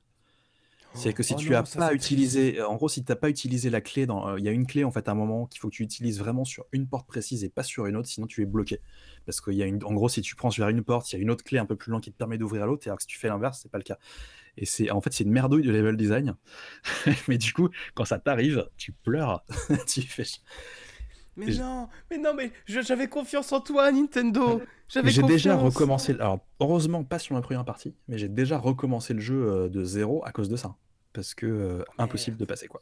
[0.94, 3.70] C'est que si oh tu as pas utilisé, en gros, si tu n'as pas utilisé
[3.70, 5.60] la clé, dans, euh, il y a une clé en fait à un moment qu'il
[5.60, 8.26] faut que tu utilises vraiment sur une porte précise et pas sur une autre, sinon
[8.26, 8.80] tu es bloqué.
[9.26, 11.18] Parce qu'il y a une, en gros, si tu prends vers une porte, il y
[11.18, 13.02] a une autre clé un peu plus loin qui te permet d'ouvrir l'autre, alors que
[13.02, 13.98] si tu fais l'inverse, c'est pas le cas.
[14.56, 16.34] Et c'est, en fait, c'est une merdouille de level design.
[17.28, 19.44] mais du coup, quand ça t'arrive, tu pleures,
[19.86, 20.24] tu fais.
[21.38, 24.60] Mais non, mais non, mais j'avais confiance en toi, Nintendo.
[24.88, 26.14] J'ai déjà recommencé.
[26.14, 29.84] Alors, heureusement, pas sur ma première partie, mais j'ai déjà recommencé le jeu euh, de
[29.84, 30.74] zéro à cause de ça.
[31.12, 32.80] Parce que euh, impossible de passer, quoi.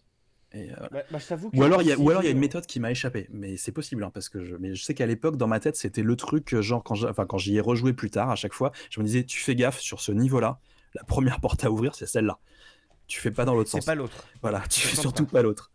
[0.52, 1.18] Et, euh, bah, bah,
[1.52, 3.28] ou alors il y a ou alors il y a une méthode qui m'a échappé
[3.32, 5.74] mais c'est possible hein, parce que je mais je sais qu'à l'époque dans ma tête
[5.74, 9.00] c'était le truc genre quand enfin j'y ai rejoué plus tard à chaque fois je
[9.00, 10.61] me disais tu fais gaffe sur ce niveau là
[10.94, 12.38] la première porte à ouvrir c'est celle-là
[13.09, 15.72] tu fais pas dans l'autre sens c'est pas l'autre voilà tu fais surtout pas l'autre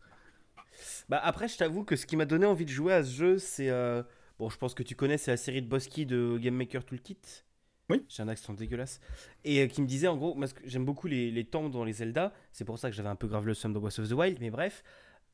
[1.09, 3.37] bah après, je t'avoue que ce qui m'a donné envie de jouer à ce jeu,
[3.37, 4.03] c'est euh,
[4.39, 7.43] bon, je pense que tu connais, c'est la série de Bosky de Game Maker Toolkit.
[7.89, 8.05] Oui.
[8.07, 9.01] J'ai un accent dégueulasse.
[9.43, 12.33] Et euh, qui me disait en gros, j'aime beaucoup les, les temples dans les Zelda.
[12.53, 14.37] C'est pour ça que j'avais un peu grave le somme de Breath of the Wild.
[14.39, 14.83] Mais bref,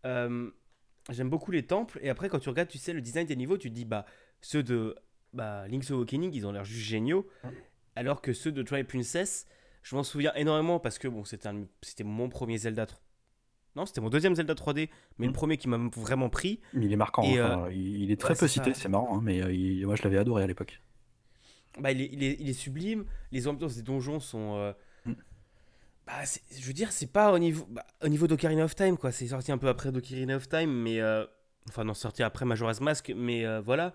[0.05, 0.49] euh,
[1.11, 1.99] j'aime beaucoup les temples.
[2.01, 4.05] Et après, quand tu regardes, tu sais, le design des niveaux, tu te dis, bah,
[4.41, 4.95] ceux de
[5.33, 7.27] bah, Link's Awakening, ils ont l'air juste géniaux.
[7.95, 9.45] Alors que ceux de Twilight Princess,
[9.83, 12.87] je m'en souviens énormément parce que bon, c'était mon premier Zelda
[13.77, 15.35] non, c'était mon deuxième Zelda 3D, mais le hmm.
[15.35, 16.59] premier qui m'a vraiment pris.
[16.73, 19.95] Il est marquant, euh, il, est très peu cité, c'est marrant, hein, mais euh, moi
[19.95, 20.81] je l'avais adoré à l'époque.
[21.79, 24.55] Bah, il, est, sublime, les ambiances des donjons sont.
[24.55, 24.73] Euh,
[25.05, 25.13] hmm.
[26.07, 26.13] bah,
[26.59, 29.11] je veux dire, c'est pas au niveau, bah, au niveau d'Ocarina of Time, quoi.
[29.11, 30.99] C'est sorti un peu après d'Ocarina of Time, mais.
[31.69, 33.93] Enfin, non, sorti après Majora's Mask, mais voilà.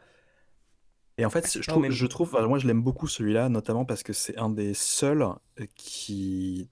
[1.18, 4.12] Et en fait, je trouve, je trouve, moi je l'aime beaucoup celui-là, notamment parce que
[4.12, 5.26] c'est un des seuls
[5.74, 6.68] qui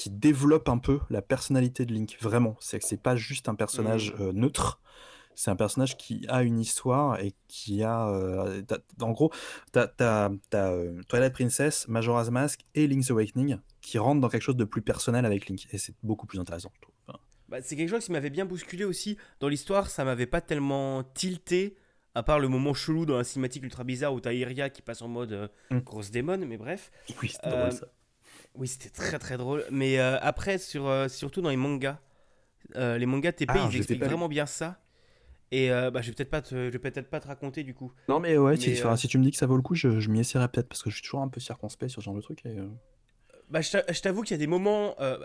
[0.00, 2.56] qui développe un peu la personnalité de Link, vraiment.
[2.58, 4.22] C'est que c'est pas juste un personnage mmh.
[4.22, 4.80] euh, neutre,
[5.34, 8.08] c'est un personnage qui a une histoire et qui a.
[8.08, 8.62] Euh,
[9.02, 9.30] en gros,
[9.72, 14.56] t'as as, euh, Twilight Princess, Majora's Mask et Link's Awakening qui rentrent dans quelque chose
[14.56, 15.68] de plus personnel avec Link.
[15.70, 16.94] Et c'est beaucoup plus intéressant, je trouve.
[17.50, 19.18] Bah, c'est quelque chose qui m'avait bien bousculé aussi.
[19.38, 21.76] Dans l'histoire, ça m'avait pas tellement tilté,
[22.14, 25.02] à part le moment chelou dans la cinématique ultra bizarre où t'as Iria qui passe
[25.02, 25.80] en mode mmh.
[25.80, 26.90] grosse démon, mais bref.
[27.20, 27.88] Oui, c'est drôle ça.
[28.54, 29.64] Oui, c'était très très drôle.
[29.70, 31.98] Mais euh, après, sur, euh, surtout dans les mangas,
[32.76, 34.80] euh, les mangas TP, ah, ils expliquent vraiment bien ça.
[35.52, 37.92] Et bah, je vais peut-être pas, te, je vais peut-être pas te raconter du coup.
[38.08, 40.20] Non, mais ouais, si tu me dis que ça vaut le coup, je, je m'y
[40.20, 42.46] essaierai peut-être parce que je suis toujours un peu circonspect sur ce genre de truc.
[42.46, 42.56] Et,
[43.48, 44.94] bah, je t'avoue qu'il y a des moments.
[44.98, 45.18] Bah,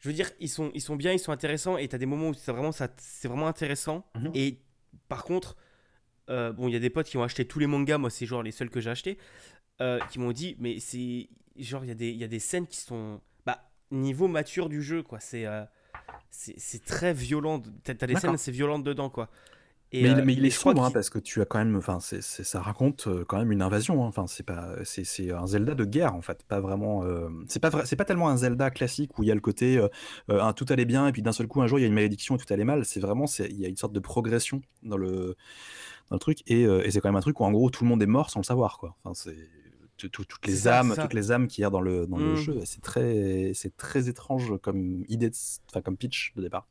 [0.00, 2.06] je veux dire, ils sont, ils sont bien, ils sont intéressants, et tu as des
[2.06, 2.88] moments où c'est vraiment, ça,
[3.24, 4.06] vraiment intéressant.
[4.16, 4.30] Mhm.
[4.34, 4.58] Et
[5.08, 5.56] par contre,
[6.26, 8.42] bon, il y a des potes qui ont acheté tous les mangas, moi c'est genre
[8.42, 9.18] les seuls que j'ai achetés,
[10.10, 11.28] qui m'ont dit, mais c'est
[11.64, 13.20] genre, il y, y, a des scènes qui sont.
[13.46, 15.20] Bah, niveau mature du jeu, quoi.
[15.20, 15.64] C'est euh,
[16.30, 17.62] c'est très violent.
[17.84, 19.28] T'as as des scènes assez violentes dedans, quoi.
[19.90, 21.76] Et, mais, mais, il est sombre, hein, parce que tu as quand même.
[21.76, 24.04] Enfin, ça raconte euh, quand même une invasion.
[24.04, 24.08] Hein.
[24.08, 24.74] Enfin, c'est pas.
[24.84, 26.44] C'est un Zelda de guerre, en fait.
[26.44, 27.04] Pas vraiment.
[27.04, 29.82] Euh, c'est pas, c'est pas tellement un Zelda classique où il y a le côté.
[30.28, 31.94] un, tout allait bien, et puis d'un seul coup, un jour, il y a une
[31.94, 32.84] malédiction et tout allait mal.
[32.84, 33.24] C'est vraiment.
[33.38, 35.36] Il y a une sorte de progression dans le,
[36.10, 36.42] dans le truc.
[36.46, 38.28] Et, et c'est quand même un truc où, en gros, tout le monde est mort
[38.28, 38.94] sans le savoir, quoi.
[39.04, 39.48] Enfin, c'est
[40.06, 42.36] toutes les âmes, toutes les âmes qu'il y a dans le, dans le mmh.
[42.36, 42.60] jeu.
[42.64, 45.30] C'est très, c'est très étrange comme idée,
[45.68, 46.68] enfin comme pitch de départ.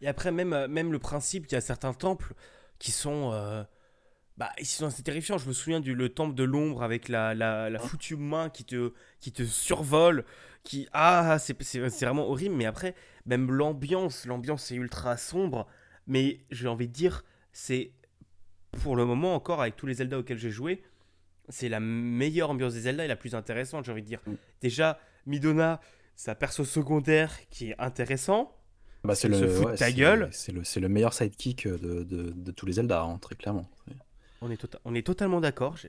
[0.00, 2.34] Et après même, euh, même le principe qu'il y a certains temples
[2.78, 3.62] qui sont, euh,
[4.36, 5.38] bah, sont assez terrifiants.
[5.38, 8.64] Je me souviens du le temple de l'ombre avec la, la, la, foutue main qui
[8.64, 10.24] te, qui te survole,
[10.62, 12.54] qui ah c'est, c'est vraiment horrible.
[12.54, 12.94] Mais après
[13.26, 15.66] même l'ambiance, l'ambiance est ultra sombre.
[16.06, 17.92] Mais j'ai envie de dire, c'est
[18.82, 20.82] pour le moment encore avec tous les Zelda auxquels j'ai joué
[21.48, 24.20] c'est la meilleure ambiance des Zelda et la plus intéressante, j'ai envie de dire.
[24.26, 24.32] Mm.
[24.60, 25.80] Déjà, Midona,
[26.16, 28.56] sa perso secondaire qui est intéressant.
[29.02, 30.28] Bah, c'est le, se fout de ouais, ta gueule.
[30.32, 33.68] C'est le, le meilleur sidekick de, de, de tous les Zelda, hein, très clairement.
[34.40, 35.76] On est, tota- on est totalement d'accord.
[35.76, 35.88] Je,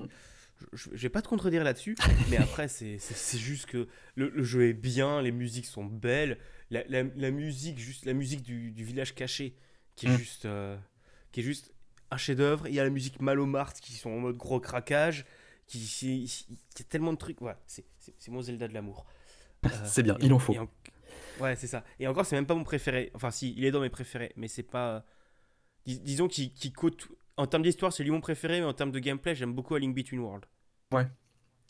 [0.73, 1.95] je vais pas te contredire là-dessus,
[2.29, 2.97] mais après, c'est
[3.37, 6.37] juste que le, le jeu est bien, les musiques sont belles.
[6.71, 9.55] La, la- la musique, juste la musique du, du village caché,
[9.95, 10.17] qui est, Mm.
[10.17, 10.77] juste, euh,
[11.31, 11.73] qui est juste
[12.11, 12.67] un chef-d'œuvre.
[12.67, 15.25] Il y a la musique Malomart qui sont en mode gros craquage.
[15.67, 17.39] Qui, qui- a tellement de trucs.
[17.41, 17.85] Voilà, c'est
[18.29, 19.05] mon Zelda de l'amour.
[19.65, 20.55] Euh, C'est bien, il en faut.
[20.55, 20.69] en-
[21.39, 21.83] Ouais, c'est ça.
[21.99, 23.09] Et encore, c'est même pas mon préféré.
[23.15, 25.03] Enfin, si, il est dans mes préférés, mais c'est pas.
[25.87, 27.07] Dis- disons qu'il qu'il coûte.
[27.35, 29.79] En termes d'histoire, c'est lui mon préféré, mais en termes de gameplay, j'aime beaucoup A
[29.79, 30.45] Link Between Worlds.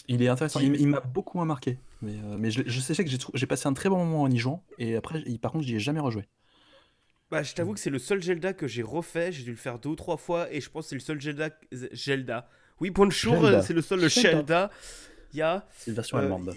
[0.08, 1.80] Il est intéressant, il, il m'a beaucoup marqué.
[2.02, 4.38] Mais, euh, mais je, je sais que j'ai passé un très bon moment en y
[4.38, 6.28] jouant, et après, par contre, j'y ai jamais rejoué.
[7.32, 9.32] Bah, je t'avoue que c'est le seul Zelda que j'ai refait.
[9.32, 11.20] J'ai dû le faire deux ou trois fois, et je pense que c'est le seul
[11.22, 11.50] Zelda.
[11.94, 12.50] Zelda.
[12.80, 14.32] Oui, Bonjour, euh, c'est le seul le Zelda.
[14.38, 14.72] Zelda.
[15.34, 15.66] Il y a.
[15.78, 16.54] C'est une version euh, allemande.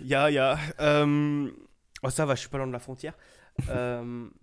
[0.00, 0.30] Il y a.
[0.30, 1.50] Il y a euh,
[2.02, 3.14] Oh, ça va, je suis pas loin de la frontière.
[3.68, 4.28] Euh,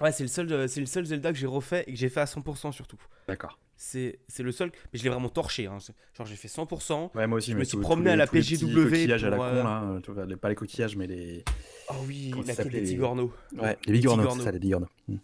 [0.00, 2.20] Ouais, c'est le, seul, c'est le seul Zelda que j'ai refait et que j'ai fait
[2.20, 2.96] à 100% surtout.
[3.28, 3.58] D'accord.
[3.76, 4.70] C'est c'est le seul.
[4.92, 5.66] Mais je l'ai vraiment torché.
[5.66, 5.76] hein.
[6.16, 7.10] Genre, j'ai fait 100%.
[7.14, 9.36] Ouais, moi aussi, Je me suis promené à la tous les PGW coquillages à la
[9.36, 11.44] pour, con, là, euh, tu vois, les- pas les coquillages, mais les.
[11.90, 12.98] Oh oui, Comment la quête des.
[12.98, 14.88] Ouais, les bigorneaux, c'est ça, les bigorneaux.
[15.08, 15.16] Hmm.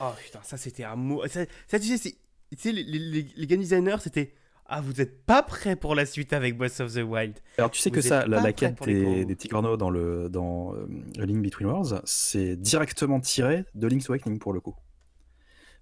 [0.00, 1.26] Oh putain, ça c'était un mot.
[1.26, 2.16] Ça, ça, tu sais, c'est-
[2.50, 4.32] tu sais, les, les, les- les game designers, c'était.
[4.76, 7.38] Ah, vous êtes pas prêts pour la suite avec Breath of the Wild.
[7.58, 10.86] Alors tu sais Vous que ça, la, quête des, des Tigorneaux dans le dans euh,
[11.24, 14.74] Link Between Worlds, c'est directement tiré de Link's Awakening pour le coup.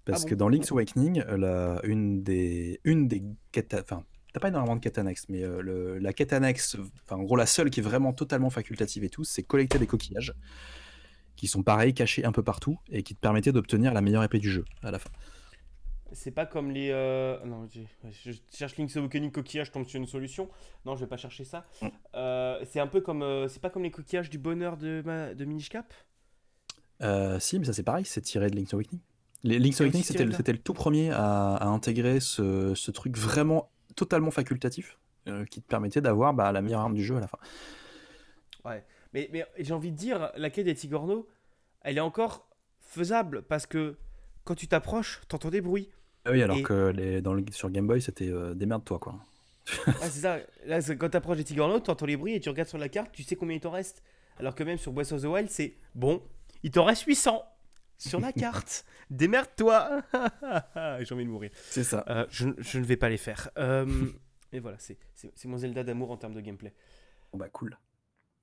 [0.05, 4.39] Parce Ah bon que dans Link's Awakening, la, une des une des quêtes, enfin t'as
[4.39, 7.47] pas énormément de quêtes annexes, mais euh, le- la quête annexe, enfin en gros la
[7.47, 10.33] seule qui est vraiment totalement facultative et tout, c'est collecter des coquillages
[11.35, 14.37] qui sont pareils cachés un peu partout et qui te permettaient d'obtenir la meilleure épée
[14.37, 15.09] du jeu à la fin.
[16.13, 16.89] C'est pas comme les.
[16.91, 20.49] euh, Non, je cherche Link's Awakening coquillage, je tombe sur une solution.
[20.85, 21.65] Non, je vais pas chercher ça.
[21.81, 21.87] Mm.
[22.15, 23.23] Euh, c'est un peu comme.
[23.23, 25.33] euh, C'est pas comme les coquillages du bonheur de, ma...
[25.33, 25.93] de Minish Cap?
[27.01, 29.01] Euh, si, mais ça c'est pareil, c'est tiré de Link's Awakening.
[29.43, 33.17] Les Link's aussi Awakening, c'était le, le tout premier à, à intégrer ce, ce truc
[33.17, 34.97] vraiment totalement facultatif
[35.49, 37.37] qui te permettait d'avoir bah, la meilleure arme du jeu à la fin.
[39.13, 41.27] Mais, mais j'ai envie de dire, la quête des Tigorneaux,
[41.81, 42.47] elle est encore
[42.79, 43.95] faisable parce que
[44.43, 45.89] quand tu t'approches, t'entends des bruits.
[46.25, 49.15] Ah oui, alors Et- que les, dans le, sur Game Boy, c'était euh, démerde-toi quoi.
[49.87, 50.39] Ah, c'est ça.
[50.65, 53.23] Là, quand t'approches des Tigorneaux, t'entends les bruits et tu regardes sur la carte, tu
[53.23, 54.03] sais combien il t'en reste.
[54.39, 56.21] Alors que même sur Breath of the Wild, c'est bon,
[56.63, 57.43] il t'en reste 800
[57.97, 58.85] sur la carte.
[59.09, 60.01] Démerde-toi.
[61.01, 61.51] J'ai envie de mourir.
[61.69, 62.03] C'est ça.
[62.09, 63.49] Euh, je, je ne vais pas les faire.
[63.57, 63.85] Euh,
[64.51, 64.97] et voilà, c'est
[65.45, 66.73] mon Zelda d'amour en termes de gameplay.
[67.31, 67.77] Bon, bah cool.